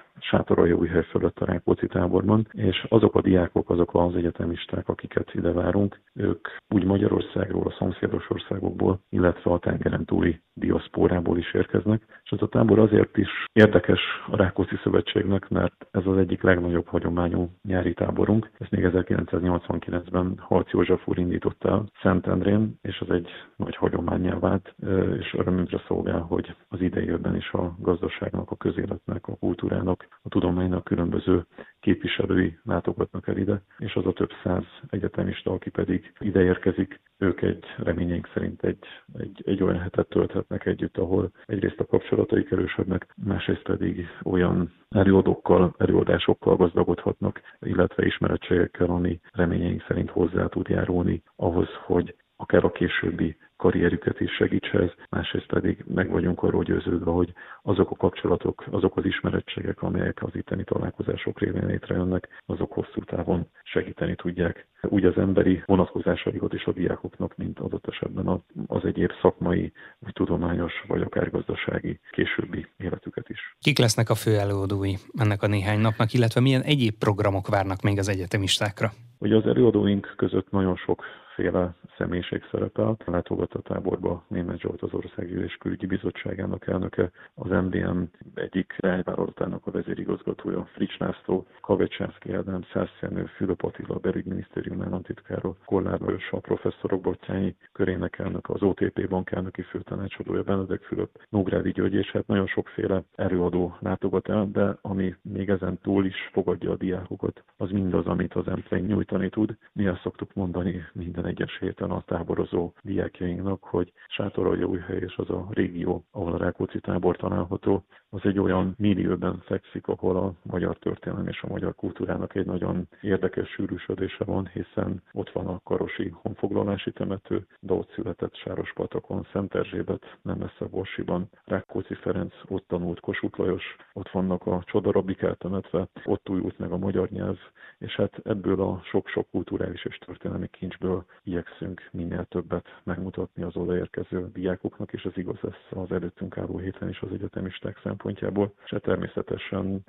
új 0.73 0.89
hely 0.89 1.03
fölött 1.03 1.39
a 1.39 1.45
Rákóczi 1.45 1.87
táborban, 1.87 2.49
és 2.53 2.87
azok 2.89 3.15
a 3.15 3.21
diákok, 3.21 3.71
azok 3.71 3.95
az 3.95 4.15
egyetemisták, 4.15 4.89
akiket 4.89 5.35
ide 5.35 5.53
várunk, 5.53 6.01
ők 6.15 6.49
úgy 6.69 6.85
Magyarországról, 6.85 7.67
a 7.67 7.75
szomszédos 7.79 8.31
országokból, 8.31 9.01
illetve 9.09 9.51
a 9.51 9.59
tengeren 9.59 10.05
túli 10.05 10.41
diaszpórából 10.57 11.39
is 11.39 11.55
érkeznek, 11.55 12.21
és 12.25 12.31
ez 12.31 12.43
a 12.43 12.49
tábor 12.49 12.79
azért 12.79 13.17
is 13.17 13.29
érdekes 13.53 14.01
a 14.27 14.37
Rákóczi 14.37 14.77
Szövetségnek, 14.83 15.49
mert 15.49 15.87
ez 15.91 16.07
az 16.07 16.17
egyik 16.17 16.43
legnagyobb 16.43 16.87
hagyományú 16.87 17.51
nyári 17.63 17.95
táborunk. 17.95 18.51
Ezt 18.59 18.71
még 18.71 18.89
1989-ben 18.93 20.35
Harc 20.39 20.71
József 20.71 21.09
úr 21.09 21.19
indította 21.19 21.69
el 21.69 21.85
Szentendrén, 22.03 22.79
és 22.83 23.01
az 23.01 23.11
egy 23.11 23.29
nagy 23.57 23.77
hagyományá 23.77 24.39
vált, 24.39 24.75
és 25.19 25.35
örömünkre 25.35 25.83
szolgál, 25.87 26.21
hogy 26.21 26.55
az 26.69 26.81
idejében 26.81 27.37
is 27.37 27.51
a 27.51 27.77
gazdaságnak, 27.79 28.51
a 28.51 28.57
közéletnek, 28.57 29.27
a 29.27 29.37
kultúrának 29.37 30.07
a 30.23 30.29
tudománynak 30.29 30.85
különböző 30.85 31.47
képviselői 31.81 32.59
látogatnak 32.65 33.29
el 33.29 33.37
ide, 33.37 33.63
és 33.79 33.95
az 33.95 34.07
a 34.07 34.13
több 34.13 34.31
száz 34.43 34.65
egyetemista, 34.91 35.53
aki 35.53 35.71
pedig 35.71 36.13
ide 36.19 36.43
érkezik, 36.43 37.01
ők 37.19 37.43
egy 37.43 37.65
reményeink 37.77 38.29
szerint 38.35 38.63
egy, 38.63 38.85
egy, 39.19 39.43
egy 39.45 39.63
olyan 39.63 39.81
hetet 39.81 40.09
tölthetnek 40.09 40.67
együtt, 40.67 40.97
ahol 40.97 41.31
egyrészt 41.47 41.81
a 41.81 41.87
kapcsolataik 41.87 42.51
erősödnek, 42.51 43.15
másrészt 43.25 43.63
pedig 43.63 44.07
olyan 44.25 44.73
előadókkal, 44.91 45.75
előadásokkal 45.79 46.57
gazdagodhatnak, 46.57 47.41
illetve 47.61 48.07
ismeretségekkel, 48.07 48.91
ami 48.91 49.21
reményeink 49.33 49.85
szerint 49.89 50.11
hozzá 50.11 50.47
tud 50.47 50.69
járulni 50.69 51.23
ahhoz, 51.37 51.69
hogy 51.87 52.15
akár 52.37 52.65
a 52.65 52.71
későbbi 52.71 53.37
karrierüket 53.57 54.21
is 54.21 54.31
segítse 54.35 54.95
másrészt 55.09 55.47
pedig 55.47 55.85
meg 55.95 56.11
vagyunk 56.11 56.43
arról 56.43 56.63
győződve, 56.63 57.11
hogy 57.11 57.33
azok 57.63 57.91
a 57.91 57.97
kapcsolatok, 57.97 58.65
azok 58.71 58.97
az 58.97 59.05
ismerettségek, 59.05 59.83
amelyek 59.83 60.23
az 60.23 60.35
itteni 60.35 60.65
találkozások 60.65 61.39
révén 61.39 61.67
létrejönnek, 61.67 62.29
azok 62.47 62.73
hosszú 62.73 63.05
távon 63.05 63.47
segíteni 63.63 64.15
tudják 64.15 64.67
úgy 64.83 65.05
az 65.05 65.17
emberi 65.17 65.63
vonatkozásaikat 65.67 66.53
is 66.53 66.65
a 66.65 66.73
diákoknak, 66.73 67.37
mint 67.37 67.59
adott 67.59 67.87
esetben 67.87 68.45
az 68.67 68.85
egyéb 68.85 69.11
szakmai, 69.23 69.73
vagy 69.99 70.13
tudományos, 70.13 70.73
vagy 70.87 71.03
akár 71.03 71.31
gazdasági 71.31 72.01
későbbi 72.11 72.67
életüket 72.77 73.29
is. 73.29 73.57
Kik 73.59 73.79
lesznek 73.79 74.11
a 74.11 74.15
fő 74.15 74.37
előadói 74.37 74.95
ennek 75.19 75.43
a 75.43 75.47
néhány 75.47 75.81
napnak, 75.81 76.13
illetve 76.13 76.41
milyen 76.41 76.63
egyéb 76.63 76.95
programok 76.99 77.49
várnak 77.49 77.83
még 77.83 77.99
az 77.99 78.09
egyetemistákra? 78.09 78.91
Ugye 79.19 79.37
az 79.37 79.47
előadóink 79.47 80.15
között 80.17 80.51
nagyon 80.51 80.77
sok 80.77 81.05
féle 81.37 81.75
személyiség 81.97 82.43
szerepel. 82.51 82.97
Látogat 83.05 83.55
a 83.55 83.61
táborba 83.61 84.25
Német 84.29 84.59
Zsolt 84.59 84.83
az 84.83 84.95
Országgyűlés 84.95 85.57
Külügyi 85.57 85.87
Bizottságának 85.87 86.67
elnöke, 86.67 87.11
az 87.35 87.51
MDM 87.51 88.03
egyik 88.35 88.75
irányvállalatának 88.79 89.67
a 89.67 89.71
vezérigazgatója, 89.71 90.69
Frics 90.73 90.99
László, 90.99 91.47
Kavecsászki 91.61 92.33
Ádám, 92.33 92.63
Szász 92.73 92.99
Jenő, 93.01 93.25
Fülöp 93.25 93.63
Attila, 93.63 93.99
belügyminisztérium 93.99 94.83
államtitkára, 94.83 95.55
Kollár 95.65 96.01
Lajos, 96.01 96.31
a 96.31 96.39
professzorok 96.39 97.01
Bottyányi 97.01 97.57
körének 97.73 98.19
elnöke, 98.19 98.53
az 98.53 98.63
OTP 98.63 99.09
bank 99.09 99.31
elnöki 99.31 99.63
főtanácsadója, 99.63 100.43
Benedek 100.43 100.83
Fülöp, 100.83 101.11
Nógrádi 101.29 101.71
György, 101.71 101.95
és 101.95 102.11
hát 102.11 102.27
nagyon 102.27 102.47
sokféle 102.47 103.03
előadó 103.15 103.77
látogat 103.81 104.29
el, 104.29 104.49
de 104.53 104.79
ami 104.81 105.15
még 105.23 105.49
ezen 105.49 105.79
túl 105.79 106.07
is 106.07 106.31
fogadja 106.33 106.71
a 106.71 106.77
diákokat, 106.77 107.45
az 107.57 107.71
mindaz, 107.71 108.07
amit 108.07 108.35
az 108.35 108.49
Emplén 108.49 108.85
nyújtani 108.85 109.29
tud. 109.29 109.57
Mi 109.73 109.87
azt 109.87 110.01
szoktuk 110.01 110.35
mondani 110.35 110.85
minden 110.93 111.26
minden 111.27 111.47
egyes 111.47 111.59
héten 111.59 111.91
a 111.91 112.01
táborozó 112.01 112.73
diákjainknak, 112.83 113.65
hogy 113.65 113.93
Sátoraljaújhely 114.09 114.99
és 114.99 115.17
az 115.17 115.31
a 115.31 115.47
régió, 115.51 116.05
ahol 116.11 116.33
a 116.33 116.37
Rákóczi 116.37 116.81
tábor 116.81 117.17
található, 117.17 117.85
az 118.11 118.21
egy 118.25 118.39
olyan 118.39 118.75
millióben 118.79 119.43
fekszik, 119.45 119.87
ahol 119.87 120.17
a 120.17 120.33
magyar 120.43 120.77
történelem 120.79 121.29
és 121.29 121.43
a 121.43 121.49
magyar 121.49 121.75
kultúrának 121.75 122.35
egy 122.35 122.47
nagyon 122.47 122.89
érdekes 123.01 123.49
sűrűsödése 123.49 124.25
van, 124.25 124.51
hiszen 124.53 125.03
ott 125.13 125.31
van 125.31 125.47
a 125.47 125.61
Karosi 125.65 126.15
honfoglalási 126.23 126.93
temető, 126.93 127.47
de 127.61 127.73
ott 127.73 127.93
született 127.95 128.35
Sárospatakon, 128.35 129.27
Szent 129.33 129.55
Erzsébet, 129.55 130.19
nem 130.23 130.39
messze 130.39 130.65
Borsiban, 130.71 131.29
Rákóczi 131.45 131.95
Ferenc, 131.95 132.35
ott 132.49 132.67
tanult 132.69 133.01
Kossuth 133.01 133.39
Lajos, 133.39 133.77
ott 133.93 134.11
vannak 134.11 134.47
a 134.47 134.63
csodarabik 134.67 135.23
eltemetve, 135.23 135.89
ott 136.05 136.29
újult 136.29 136.59
meg 136.59 136.73
a 136.73 136.77
magyar 136.77 137.09
nyelv, 137.09 137.39
és 137.79 137.97
hát 137.97 138.21
ebből 138.25 138.61
a 138.61 138.81
sok-sok 138.85 139.31
kulturális 139.31 139.85
és 139.85 139.99
történelmi 139.99 140.49
kincsből 140.49 141.05
igyekszünk 141.23 141.89
minél 141.93 142.25
többet 142.25 142.81
megmutatni 142.85 143.43
az 143.43 143.57
odaérkező 143.57 144.31
diákoknak, 144.33 144.93
és 144.93 145.03
ez 145.03 145.17
igaz 145.17 145.41
lesz 145.41 145.67
az 145.71 145.93
előttünk 145.93 146.39
álló 146.39 146.59
héten 146.59 146.89
is 146.89 147.01
az 147.01 147.13
egyetemisták 147.13 147.81
szempontjából, 147.83 148.53
és 148.65 148.71
hát 148.71 148.83
természetesen 148.83 149.85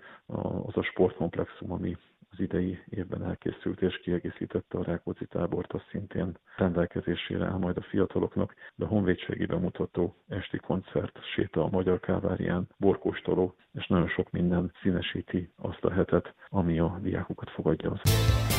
az 0.66 0.78
a 0.78 0.84
sportkomplexum, 0.84 1.72
ami 1.72 1.98
az 2.32 2.40
idei 2.40 2.80
évben 2.90 3.24
elkészült 3.24 3.82
és 3.82 4.00
kiegészítette 4.00 4.78
a 4.78 4.84
Rákóczi 4.84 5.26
tábort, 5.26 5.74
az 5.74 5.82
szintén 5.92 6.38
rendelkezésére 6.58 7.46
áll 7.46 7.58
majd 7.58 7.78
a 7.78 7.82
fiataloknak, 7.82 8.54
de 8.76 8.86
a 8.86 8.88
honvédségi 8.88 9.46
bemutató, 9.46 10.16
esti 10.28 10.58
koncert, 10.58 11.20
séta 11.36 11.64
a 11.64 11.70
Magyar 11.70 12.00
Kávárián, 12.00 12.68
borkóstoló, 12.78 13.56
és 13.74 13.88
nagyon 13.88 14.08
sok 14.08 14.32
minden 14.32 14.72
színesíti 14.82 15.52
azt 15.56 15.84
a 15.86 15.92
hetet, 15.92 16.34
ami 16.50 16.80
a 16.80 17.00
diákokat 17.02 17.50
fogadja 17.50 17.92
az. 17.92 18.57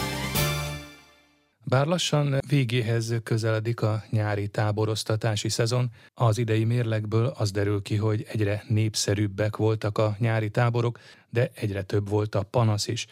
Bár 1.65 1.87
lassan 1.87 2.38
végéhez 2.49 3.15
közeledik 3.23 3.83
a 3.83 4.05
nyári 4.11 4.49
táboroztatási 4.49 5.49
szezon, 5.49 5.91
az 6.15 6.38
idei 6.38 6.65
mérlegből 6.65 7.27
az 7.27 7.50
derül 7.50 7.83
ki, 7.83 7.97
hogy 7.97 8.27
egyre 8.29 8.65
népszerűbbek 8.69 9.57
voltak 9.57 9.99
a 9.99 10.17
nyári 10.19 10.50
táborok, 10.50 10.99
de 11.31 11.50
egyre 11.55 11.83
több 11.83 12.09
volt 12.09 12.35
a 12.35 12.43
panasz 12.43 12.87
is. 12.88 13.07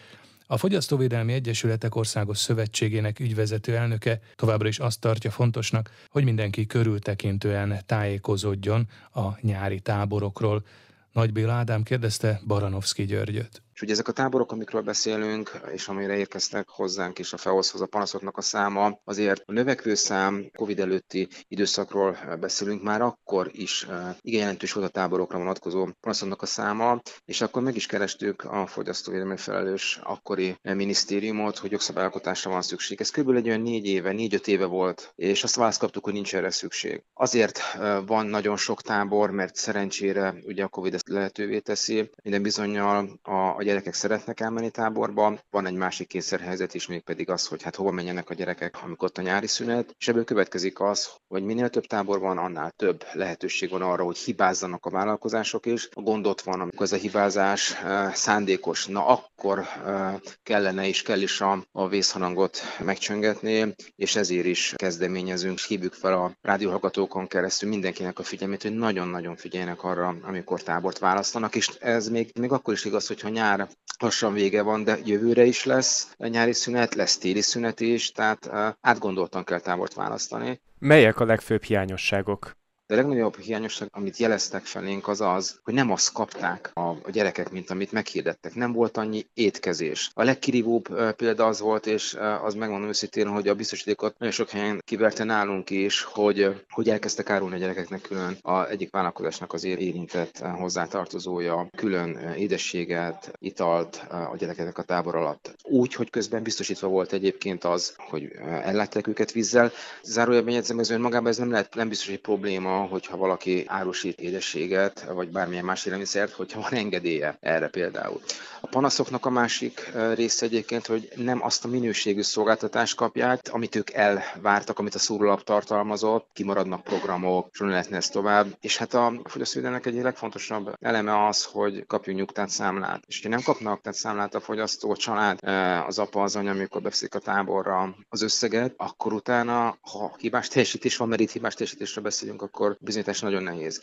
A 0.47 0.57
Fogyasztóvédelmi 0.57 1.33
Egyesületek 1.33 1.95
Országos 1.95 2.37
Szövetségének 2.37 3.19
ügyvezető 3.19 3.75
elnöke 3.75 4.19
továbbra 4.35 4.67
is 4.67 4.79
azt 4.79 4.99
tartja 4.99 5.31
fontosnak, 5.31 5.91
hogy 6.09 6.23
mindenki 6.23 6.65
körültekintően 6.65 7.79
tájékozódjon 7.85 8.87
a 9.13 9.39
nyári 9.41 9.79
táborokról. 9.79 10.65
Nagy 11.11 11.33
Béla 11.33 11.53
Ádám 11.53 11.83
kérdezte 11.83 12.41
Baranovszki 12.45 13.05
Györgyöt. 13.05 13.61
És 13.77 13.83
ugye 13.83 13.91
ezek 13.91 14.07
a 14.07 14.11
táborok, 14.11 14.51
amikről 14.51 14.81
beszélünk, 14.81 15.61
és 15.73 15.87
amire 15.87 16.17
érkeztek 16.17 16.69
hozzánk 16.69 17.19
is 17.19 17.33
a 17.33 17.37
FEOSZ-hoz 17.37 17.81
a 17.81 17.85
panaszoknak 17.85 18.37
a 18.37 18.41
száma, 18.41 18.99
azért 19.03 19.43
a 19.45 19.51
növekvő 19.51 19.95
szám, 19.95 20.49
Covid 20.55 20.79
előtti 20.79 21.27
időszakról 21.47 22.17
beszélünk, 22.39 22.83
már 22.83 23.01
akkor 23.01 23.49
is 23.51 23.83
eh, 23.83 24.15
igen 24.21 24.39
jelentős 24.39 24.73
volt 24.73 24.87
a 24.87 24.89
táborokra 24.89 25.37
vonatkozó 25.37 25.87
panaszoknak 25.99 26.41
a 26.41 26.45
száma, 26.45 27.01
és 27.25 27.41
akkor 27.41 27.61
meg 27.61 27.75
is 27.75 27.85
kerestük 27.85 28.43
a 28.43 28.65
fogyasztóvédelmi 28.67 29.37
felelős 29.37 29.99
akkori 30.03 30.57
minisztériumot, 30.61 31.57
hogy 31.57 31.71
jogszabályalkotásra 31.71 32.51
van 32.51 32.61
szükség. 32.61 33.01
Ez 33.01 33.09
kb. 33.09 33.29
egy 33.29 33.47
olyan 33.47 33.61
négy 33.61 33.85
éve, 33.85 34.11
négy-öt 34.11 34.47
éve 34.47 34.65
volt, 34.65 35.11
és 35.15 35.43
azt 35.43 35.55
választ 35.55 35.79
kaptuk, 35.79 36.03
hogy 36.03 36.13
nincs 36.13 36.35
erre 36.35 36.49
szükség. 36.49 37.03
Azért 37.13 37.59
eh, 37.73 37.97
van 38.05 38.25
nagyon 38.25 38.57
sok 38.57 38.81
tábor, 38.81 39.31
mert 39.31 39.55
szerencsére 39.55 40.35
ugye 40.43 40.63
a 40.63 40.67
Covid 40.67 40.93
ezt 40.93 41.09
lehetővé 41.09 41.59
teszi, 41.59 42.09
minden 42.23 42.41
bizonyal 42.41 43.19
a, 43.21 43.31
a 43.31 43.65
gyerekek 43.67 43.93
szeretnek 43.93 44.39
elmenni 44.39 44.69
táborba. 44.69 45.39
Van 45.49 45.65
egy 45.65 45.73
másik 45.73 46.07
kényszerhelyzet 46.07 46.73
is, 46.73 46.87
mégpedig 46.87 47.29
az, 47.29 47.47
hogy 47.47 47.63
hát 47.63 47.75
hova 47.75 47.91
menjenek 47.91 48.29
a 48.29 48.33
gyerekek, 48.33 48.83
amikor 48.83 49.07
ott 49.07 49.17
a 49.17 49.21
nyári 49.21 49.47
szünet, 49.47 49.95
és 49.99 50.07
ebből 50.07 50.23
következik 50.23 50.79
az, 50.79 51.09
hogy 51.27 51.43
minél 51.43 51.69
több 51.69 51.85
tábor 51.85 52.19
van, 52.19 52.37
annál 52.37 52.71
több 52.75 53.03
lehetőség 53.13 53.69
van 53.69 53.81
arra, 53.81 54.03
hogy 54.03 54.17
hibázzanak 54.17 54.85
a 54.85 54.89
vállalkozások 54.89 55.65
is. 55.65 55.89
A 55.93 56.01
gondot 56.01 56.41
van, 56.41 56.61
amikor 56.61 56.85
ez 56.85 56.91
a 56.91 56.95
hibázás 56.95 57.71
uh, 57.83 58.13
szándékos, 58.13 58.85
na 58.85 59.05
akkor 59.07 59.59
uh, 59.59 60.13
kellene 60.43 60.87
és 60.87 61.01
kell 61.01 61.21
is 61.21 61.41
a, 61.41 61.65
a 61.71 61.87
vészhanangot 61.87 62.59
megcsöngetni, 62.79 63.75
és 63.95 64.15
ezért 64.15 64.45
is 64.45 64.73
kezdeményezünk, 64.75 65.59
hívjuk 65.59 65.93
fel 65.93 66.13
a 66.13 66.31
rádióhallgatókon 66.41 67.27
keresztül 67.27 67.69
mindenkinek 67.69 68.19
a 68.19 68.23
figyelmét, 68.23 68.61
hogy 68.61 68.75
nagyon-nagyon 68.75 69.35
figyeljenek 69.35 69.83
arra, 69.83 70.15
amikor 70.21 70.61
tábort 70.63 70.99
választanak, 70.99 71.55
és 71.55 71.67
ez 71.79 72.07
még, 72.09 72.31
még 72.39 72.51
akkor 72.51 72.73
is 72.73 72.85
igaz, 72.85 73.07
hogyha 73.07 73.29
nyár 73.29 73.56
már 73.57 73.67
lassan 73.99 74.33
vége 74.33 74.61
van, 74.61 74.83
de 74.83 74.97
jövőre 75.05 75.43
is 75.43 75.65
lesz 75.65 76.15
nyári 76.17 76.53
szünet, 76.53 76.95
lesz 76.95 77.17
téli 77.17 77.41
szünet 77.41 77.79
is, 77.79 78.11
tehát 78.11 78.49
átgondoltan 78.81 79.43
kell 79.43 79.59
tábort 79.59 79.93
választani. 79.93 80.61
Melyek 80.79 81.19
a 81.19 81.25
legfőbb 81.25 81.63
hiányosságok? 81.63 82.57
De 82.87 82.93
a 82.93 82.97
legnagyobb 82.97 83.37
hiányosság, 83.37 83.89
amit 83.91 84.17
jeleztek 84.17 84.65
felénk, 84.65 85.07
az 85.07 85.21
az, 85.21 85.59
hogy 85.63 85.73
nem 85.73 85.91
azt 85.91 86.13
kapták 86.13 86.71
a, 86.73 87.11
gyerekek, 87.11 87.51
mint 87.51 87.69
amit 87.69 87.91
meghirdettek. 87.91 88.55
Nem 88.55 88.71
volt 88.71 88.97
annyi 88.97 89.27
étkezés. 89.33 90.11
A 90.13 90.23
legkirívóbb 90.23 91.13
példa 91.15 91.45
az 91.45 91.59
volt, 91.59 91.85
és 91.85 92.17
az 92.43 92.53
megmondom 92.53 92.87
őszintén, 92.87 93.27
hogy 93.27 93.47
a 93.47 93.55
biztosítékot 93.55 94.19
nagyon 94.19 94.33
sok 94.33 94.49
helyen 94.49 94.81
kiverte 94.85 95.23
nálunk 95.23 95.69
is, 95.69 96.01
hogy, 96.01 96.65
hogy 96.69 96.89
elkezdtek 96.89 97.29
árulni 97.29 97.55
a 97.55 97.57
gyerekeknek 97.57 98.01
külön 98.01 98.37
a 98.41 98.67
egyik 98.67 98.91
vállalkozásnak 98.91 99.53
az 99.53 99.63
érintett 99.63 100.37
hozzátartozója, 100.37 101.69
külön 101.77 102.17
édességet, 102.37 103.31
italt 103.39 103.95
a 104.09 104.35
gyerekeknek 104.37 104.77
a 104.77 104.83
tábor 104.83 105.15
alatt. 105.15 105.55
Úgy, 105.63 105.93
hogy 105.93 106.09
közben 106.09 106.43
biztosítva 106.43 106.87
volt 106.87 107.13
egyébként 107.13 107.63
az, 107.63 107.93
hogy 107.97 108.31
ellátták 108.61 109.07
őket 109.07 109.31
vízzel. 109.31 109.71
Zárójelben 110.03 110.53
jegyzem, 110.53 110.79
ez 110.79 110.89
önmagában 110.89 111.27
ez 111.27 111.37
nem 111.37 111.51
lehet, 111.51 111.75
nem 111.75 111.89
biztos, 111.89 112.07
hogy 112.07 112.19
probléma, 112.19 112.76
hogyha 112.85 113.17
valaki 113.17 113.63
árusít 113.67 114.19
édességet, 114.19 115.05
vagy 115.13 115.29
bármilyen 115.29 115.65
más 115.65 115.85
élelmiszert, 115.85 116.31
hogyha 116.31 116.61
van 116.61 116.73
engedélye 116.73 117.37
erre 117.39 117.67
például. 117.67 118.21
A 118.61 118.67
panaszoknak 118.67 119.25
a 119.25 119.29
másik 119.29 119.91
része 120.15 120.45
egyébként, 120.45 120.85
hogy 120.85 121.09
nem 121.15 121.43
azt 121.43 121.65
a 121.65 121.67
minőségű 121.67 122.21
szolgáltatást 122.21 122.95
kapják, 122.95 123.39
amit 123.51 123.75
ők 123.75 123.91
elvártak, 123.91 124.79
amit 124.79 124.95
a 124.95 124.99
szórólap 124.99 125.43
tartalmazott, 125.43 126.29
kimaradnak 126.33 126.83
programok, 126.83 127.49
és 127.51 127.59
lehetne 127.59 127.97
ezt 127.97 128.11
tovább. 128.11 128.47
És 128.61 128.77
hát 128.77 128.93
a 128.93 129.13
fogyasztóvédelmek 129.23 129.85
egyik 129.85 130.01
legfontosabb 130.01 130.73
eleme 130.79 131.27
az, 131.27 131.43
hogy 131.43 131.85
kapjunk 131.85 132.19
nyugtát 132.19 132.49
számlát. 132.49 133.03
És 133.07 133.21
ha 133.23 133.29
nem 133.29 133.41
kapnak 133.41 133.81
tehát 133.81 133.97
számlát 133.97 134.35
a 134.35 134.39
fogyasztó, 134.39 134.91
a 134.91 134.95
család, 134.95 135.39
az 135.87 135.99
apa, 135.99 136.21
az 136.23 136.35
anya, 136.35 136.51
amikor 136.51 136.81
befiszik 136.81 137.15
a 137.15 137.19
táborra 137.19 137.95
az 138.09 138.21
összeget, 138.21 138.73
akkor 138.77 139.13
utána, 139.13 139.77
ha 139.81 140.15
hibás 140.17 140.47
teljesítés 140.47 140.97
van, 140.97 141.07
mert 141.07 141.21
itt 141.21 141.31
hibás 141.31 141.53
teljesítésre 141.53 142.01
beszélünk, 142.01 142.41
akkor 142.41 142.66
akkor 142.67 142.85
bizonyítás 142.85 143.19
nagyon 143.19 143.43
nehéz. 143.43 143.81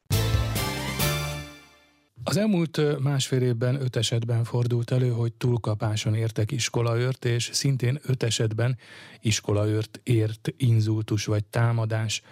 Az 2.25 2.37
elmúlt 2.37 3.01
másfél 3.01 3.42
évben 3.42 3.81
öt 3.81 3.97
esetben 3.97 4.44
fordult 4.44 4.90
elő, 4.90 5.09
hogy 5.11 5.33
túlkapáson 5.33 6.14
értek 6.14 6.51
iskolaőrt, 6.51 7.25
és 7.25 7.51
szintén 7.53 7.99
öt 8.03 8.23
esetben 8.23 8.79
iskolaőrt 9.20 10.01
ért 10.03 10.53
inzultus 10.57 11.25
vagy 11.25 11.44
támadás. 11.44 12.23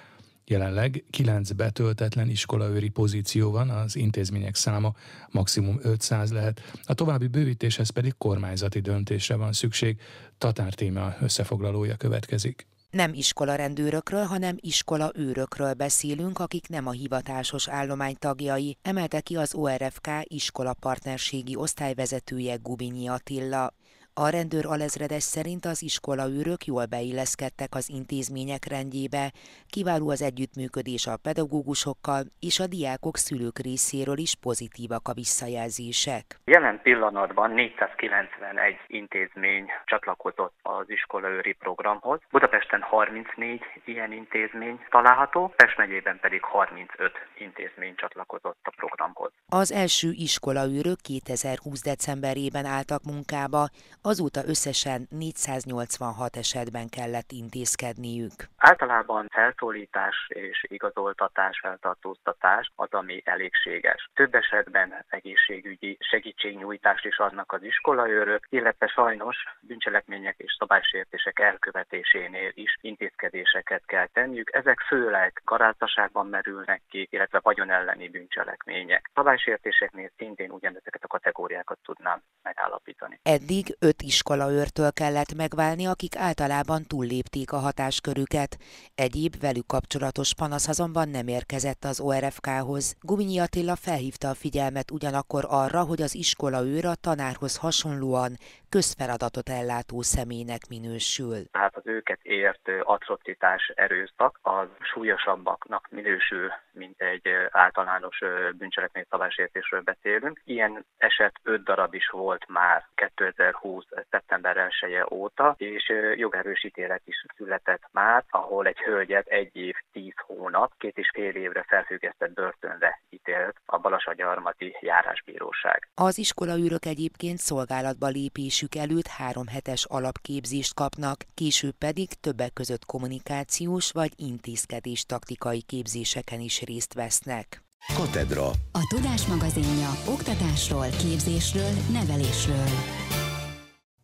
Jelenleg 0.44 1.04
kilenc 1.10 1.50
betöltetlen 1.50 2.28
iskolaőri 2.28 2.88
pozíció 2.88 3.50
van, 3.50 3.70
az 3.70 3.96
intézmények 3.96 4.54
száma 4.54 4.94
maximum 5.30 5.78
500 5.82 6.32
lehet. 6.32 6.60
A 6.84 6.94
további 6.94 7.26
bővítéshez 7.26 7.90
pedig 7.90 8.14
kormányzati 8.18 8.80
döntésre 8.80 9.36
van 9.36 9.52
szükség. 9.52 10.00
Tatár 10.38 10.74
téma 10.74 11.14
összefoglalója 11.20 11.96
következik. 11.96 12.66
Nem 12.92 13.12
iskolarendőrökről, 13.14 14.24
hanem 14.24 14.56
iskola 14.60 15.10
őrökről 15.14 15.72
beszélünk, 15.74 16.38
akik 16.38 16.68
nem 16.68 16.86
a 16.86 16.90
hivatásos 16.90 17.68
állomány 17.68 18.16
tagjai, 18.18 18.76
emelte 18.82 19.20
ki 19.20 19.36
az 19.36 19.54
ORFK 19.54 20.08
iskola 20.22 20.74
partnerségi 20.74 21.56
osztályvezetője 21.56 22.56
Gubinyi 22.56 23.08
Attila. 23.08 23.74
A 24.14 24.28
rendőr 24.28 24.66
alezredes 24.66 25.22
szerint 25.22 25.64
az 25.64 25.82
iskolaőrök 25.82 26.64
jól 26.64 26.86
beilleszkedtek 26.86 27.74
az 27.74 27.88
intézmények 27.88 28.64
rendjébe, 28.68 29.32
kiváló 29.70 30.10
az 30.10 30.22
együttműködés 30.22 31.06
a 31.06 31.16
pedagógusokkal, 31.22 32.22
és 32.40 32.60
a 32.60 32.66
diákok 32.66 33.16
szülők 33.16 33.58
részéről 33.58 34.18
is 34.18 34.32
pozitívak 34.36 35.08
a 35.08 35.12
visszajelzések. 35.12 36.24
Jelen 36.44 36.80
pillanatban 36.82 37.50
491 37.50 38.76
intézmény 38.86 39.66
csatlakozott 39.84 40.54
az 40.62 40.90
iskolaőri 40.90 41.52
programhoz. 41.52 42.20
Budapesten 42.30 42.80
34 42.80 43.60
ilyen 43.84 44.12
intézmény 44.12 44.80
található, 44.90 45.52
Pest 45.56 45.76
megyében 45.76 46.18
pedig 46.20 46.42
35 46.42 47.12
intézmény 47.38 47.94
csatlakozott 47.96 48.58
a 48.62 48.72
programhoz. 48.76 49.32
Az 49.48 49.72
első 49.72 50.08
iskolaőrök 50.10 50.98
2020. 51.00 51.82
decemberében 51.82 52.64
álltak 52.64 53.02
munkába, 53.04 53.68
azóta 54.02 54.40
összesen 54.46 55.06
486 55.10 56.36
esetben 56.36 56.88
kellett 56.88 57.30
intézkedniük. 57.32 58.32
Általában 58.56 59.28
felszólítás 59.32 60.16
és 60.28 60.64
igazoltatás, 60.68 61.58
feltartóztatás 61.60 62.72
az, 62.74 62.88
ami 62.90 63.22
elégséges. 63.24 64.10
Több 64.14 64.34
esetben 64.34 65.04
egészségügyi 65.08 65.96
segítségnyújtást 66.00 67.04
is 67.04 67.18
adnak 67.18 67.52
az 67.52 67.62
iskolaőrök, 67.62 68.46
illetve 68.48 68.86
sajnos 68.86 69.36
bűncselekmények 69.60 70.34
és 70.38 70.56
szabálysértések 70.58 71.38
elkövetésénél 71.38 72.50
is 72.54 72.78
intézkedéseket 72.80 73.82
kell 73.86 74.06
tenniük. 74.06 74.50
Ezek 74.52 74.80
főleg 74.80 75.42
garázdaságban 75.44 76.26
merülnek 76.26 76.82
ki, 76.90 77.08
illetve 77.10 77.40
vagyon 77.42 77.70
elleni 77.70 78.08
bűncselekmények. 78.08 79.10
Szabálysértéseknél 79.14 80.10
szintén 80.16 80.50
ugyanezeket 80.50 81.04
a 81.04 81.06
kategóriákat 81.06 81.78
tudnám 81.84 82.22
megállapítani. 82.42 83.20
Eddig 83.22 83.76
öt 83.92 84.02
iskolaőrtől 84.02 84.92
kellett 84.92 85.34
megválni, 85.36 85.86
akik 85.86 86.16
általában 86.16 86.82
túllépték 86.82 87.52
a 87.52 87.64
hatáskörüket. 87.66 88.56
Egyéb 88.94 89.34
velük 89.40 89.66
kapcsolatos 89.66 90.34
panasz 90.34 90.68
azonban 90.68 91.08
nem 91.08 91.26
érkezett 91.28 91.84
az 91.84 92.00
ORFK-hoz. 92.00 92.96
Guminyi 93.00 93.38
Attila 93.38 93.76
felhívta 93.76 94.28
a 94.28 94.40
figyelmet 94.44 94.90
ugyanakkor 94.90 95.44
arra, 95.48 95.80
hogy 95.90 96.02
az 96.02 96.14
iskolaőr 96.14 96.84
a 96.84 97.00
tanárhoz 97.06 97.56
hasonlóan 97.56 98.32
közfeladatot 98.76 99.48
ellátó 99.48 100.02
személynek 100.02 100.62
minősül. 100.68 101.38
Tehát 101.50 101.76
az 101.76 101.86
őket 101.86 102.20
ért 102.22 102.66
atrocitás 102.82 103.72
erőszak 103.74 104.38
az 104.42 104.68
súlyosabbaknak 104.80 105.88
minősül, 105.90 106.50
mint 106.72 107.00
egy 107.00 107.28
általános 107.50 108.18
bűncselekmény 108.58 109.06
szabálysértésről 109.10 109.80
beszélünk. 109.80 110.40
Ilyen 110.44 110.84
eset 110.96 111.34
öt 111.42 111.62
darab 111.62 111.94
is 111.94 112.08
volt 112.08 112.48
már 112.48 112.88
2020. 112.94 113.81
szeptember 114.10 114.56
1 114.56 115.04
óta, 115.10 115.54
és 115.58 115.92
jogerősítélet 116.16 117.02
is 117.04 117.26
született 117.36 117.82
már, 117.92 118.24
ahol 118.30 118.66
egy 118.66 118.78
hölgyet 118.78 119.26
egy 119.26 119.56
év, 119.56 119.74
tíz 119.92 120.14
hónap, 120.26 120.72
két 120.78 120.96
és 120.96 121.10
fél 121.14 121.34
évre 121.34 121.64
felfüggesztett 121.68 122.32
börtönre 122.32 123.00
ítélt 123.10 123.56
a 123.66 123.78
Balasagyarmati 123.78 124.76
járásbíróság. 124.80 125.88
Az 125.94 126.18
iskolaűrök 126.18 126.84
egyébként 126.84 127.38
szolgálatba 127.38 128.06
lépésük 128.06 128.74
előtt 128.74 129.06
három 129.06 129.46
hetes 129.46 129.84
alapképzést 129.88 130.74
kapnak, 130.74 131.16
később 131.34 131.74
pedig 131.78 132.08
többek 132.20 132.52
között 132.52 132.84
kommunikációs 132.84 133.92
vagy 133.92 134.12
intézkedés 134.16 135.04
taktikai 135.04 135.62
képzéseken 135.62 136.40
is 136.40 136.62
részt 136.62 136.94
vesznek. 136.94 137.62
Katedra. 137.96 138.46
A 138.72 138.82
Tudás 138.88 139.26
magazinja 139.26 139.90
oktatásról, 140.08 140.88
képzésről, 140.88 141.72
nevelésről. 141.92 143.21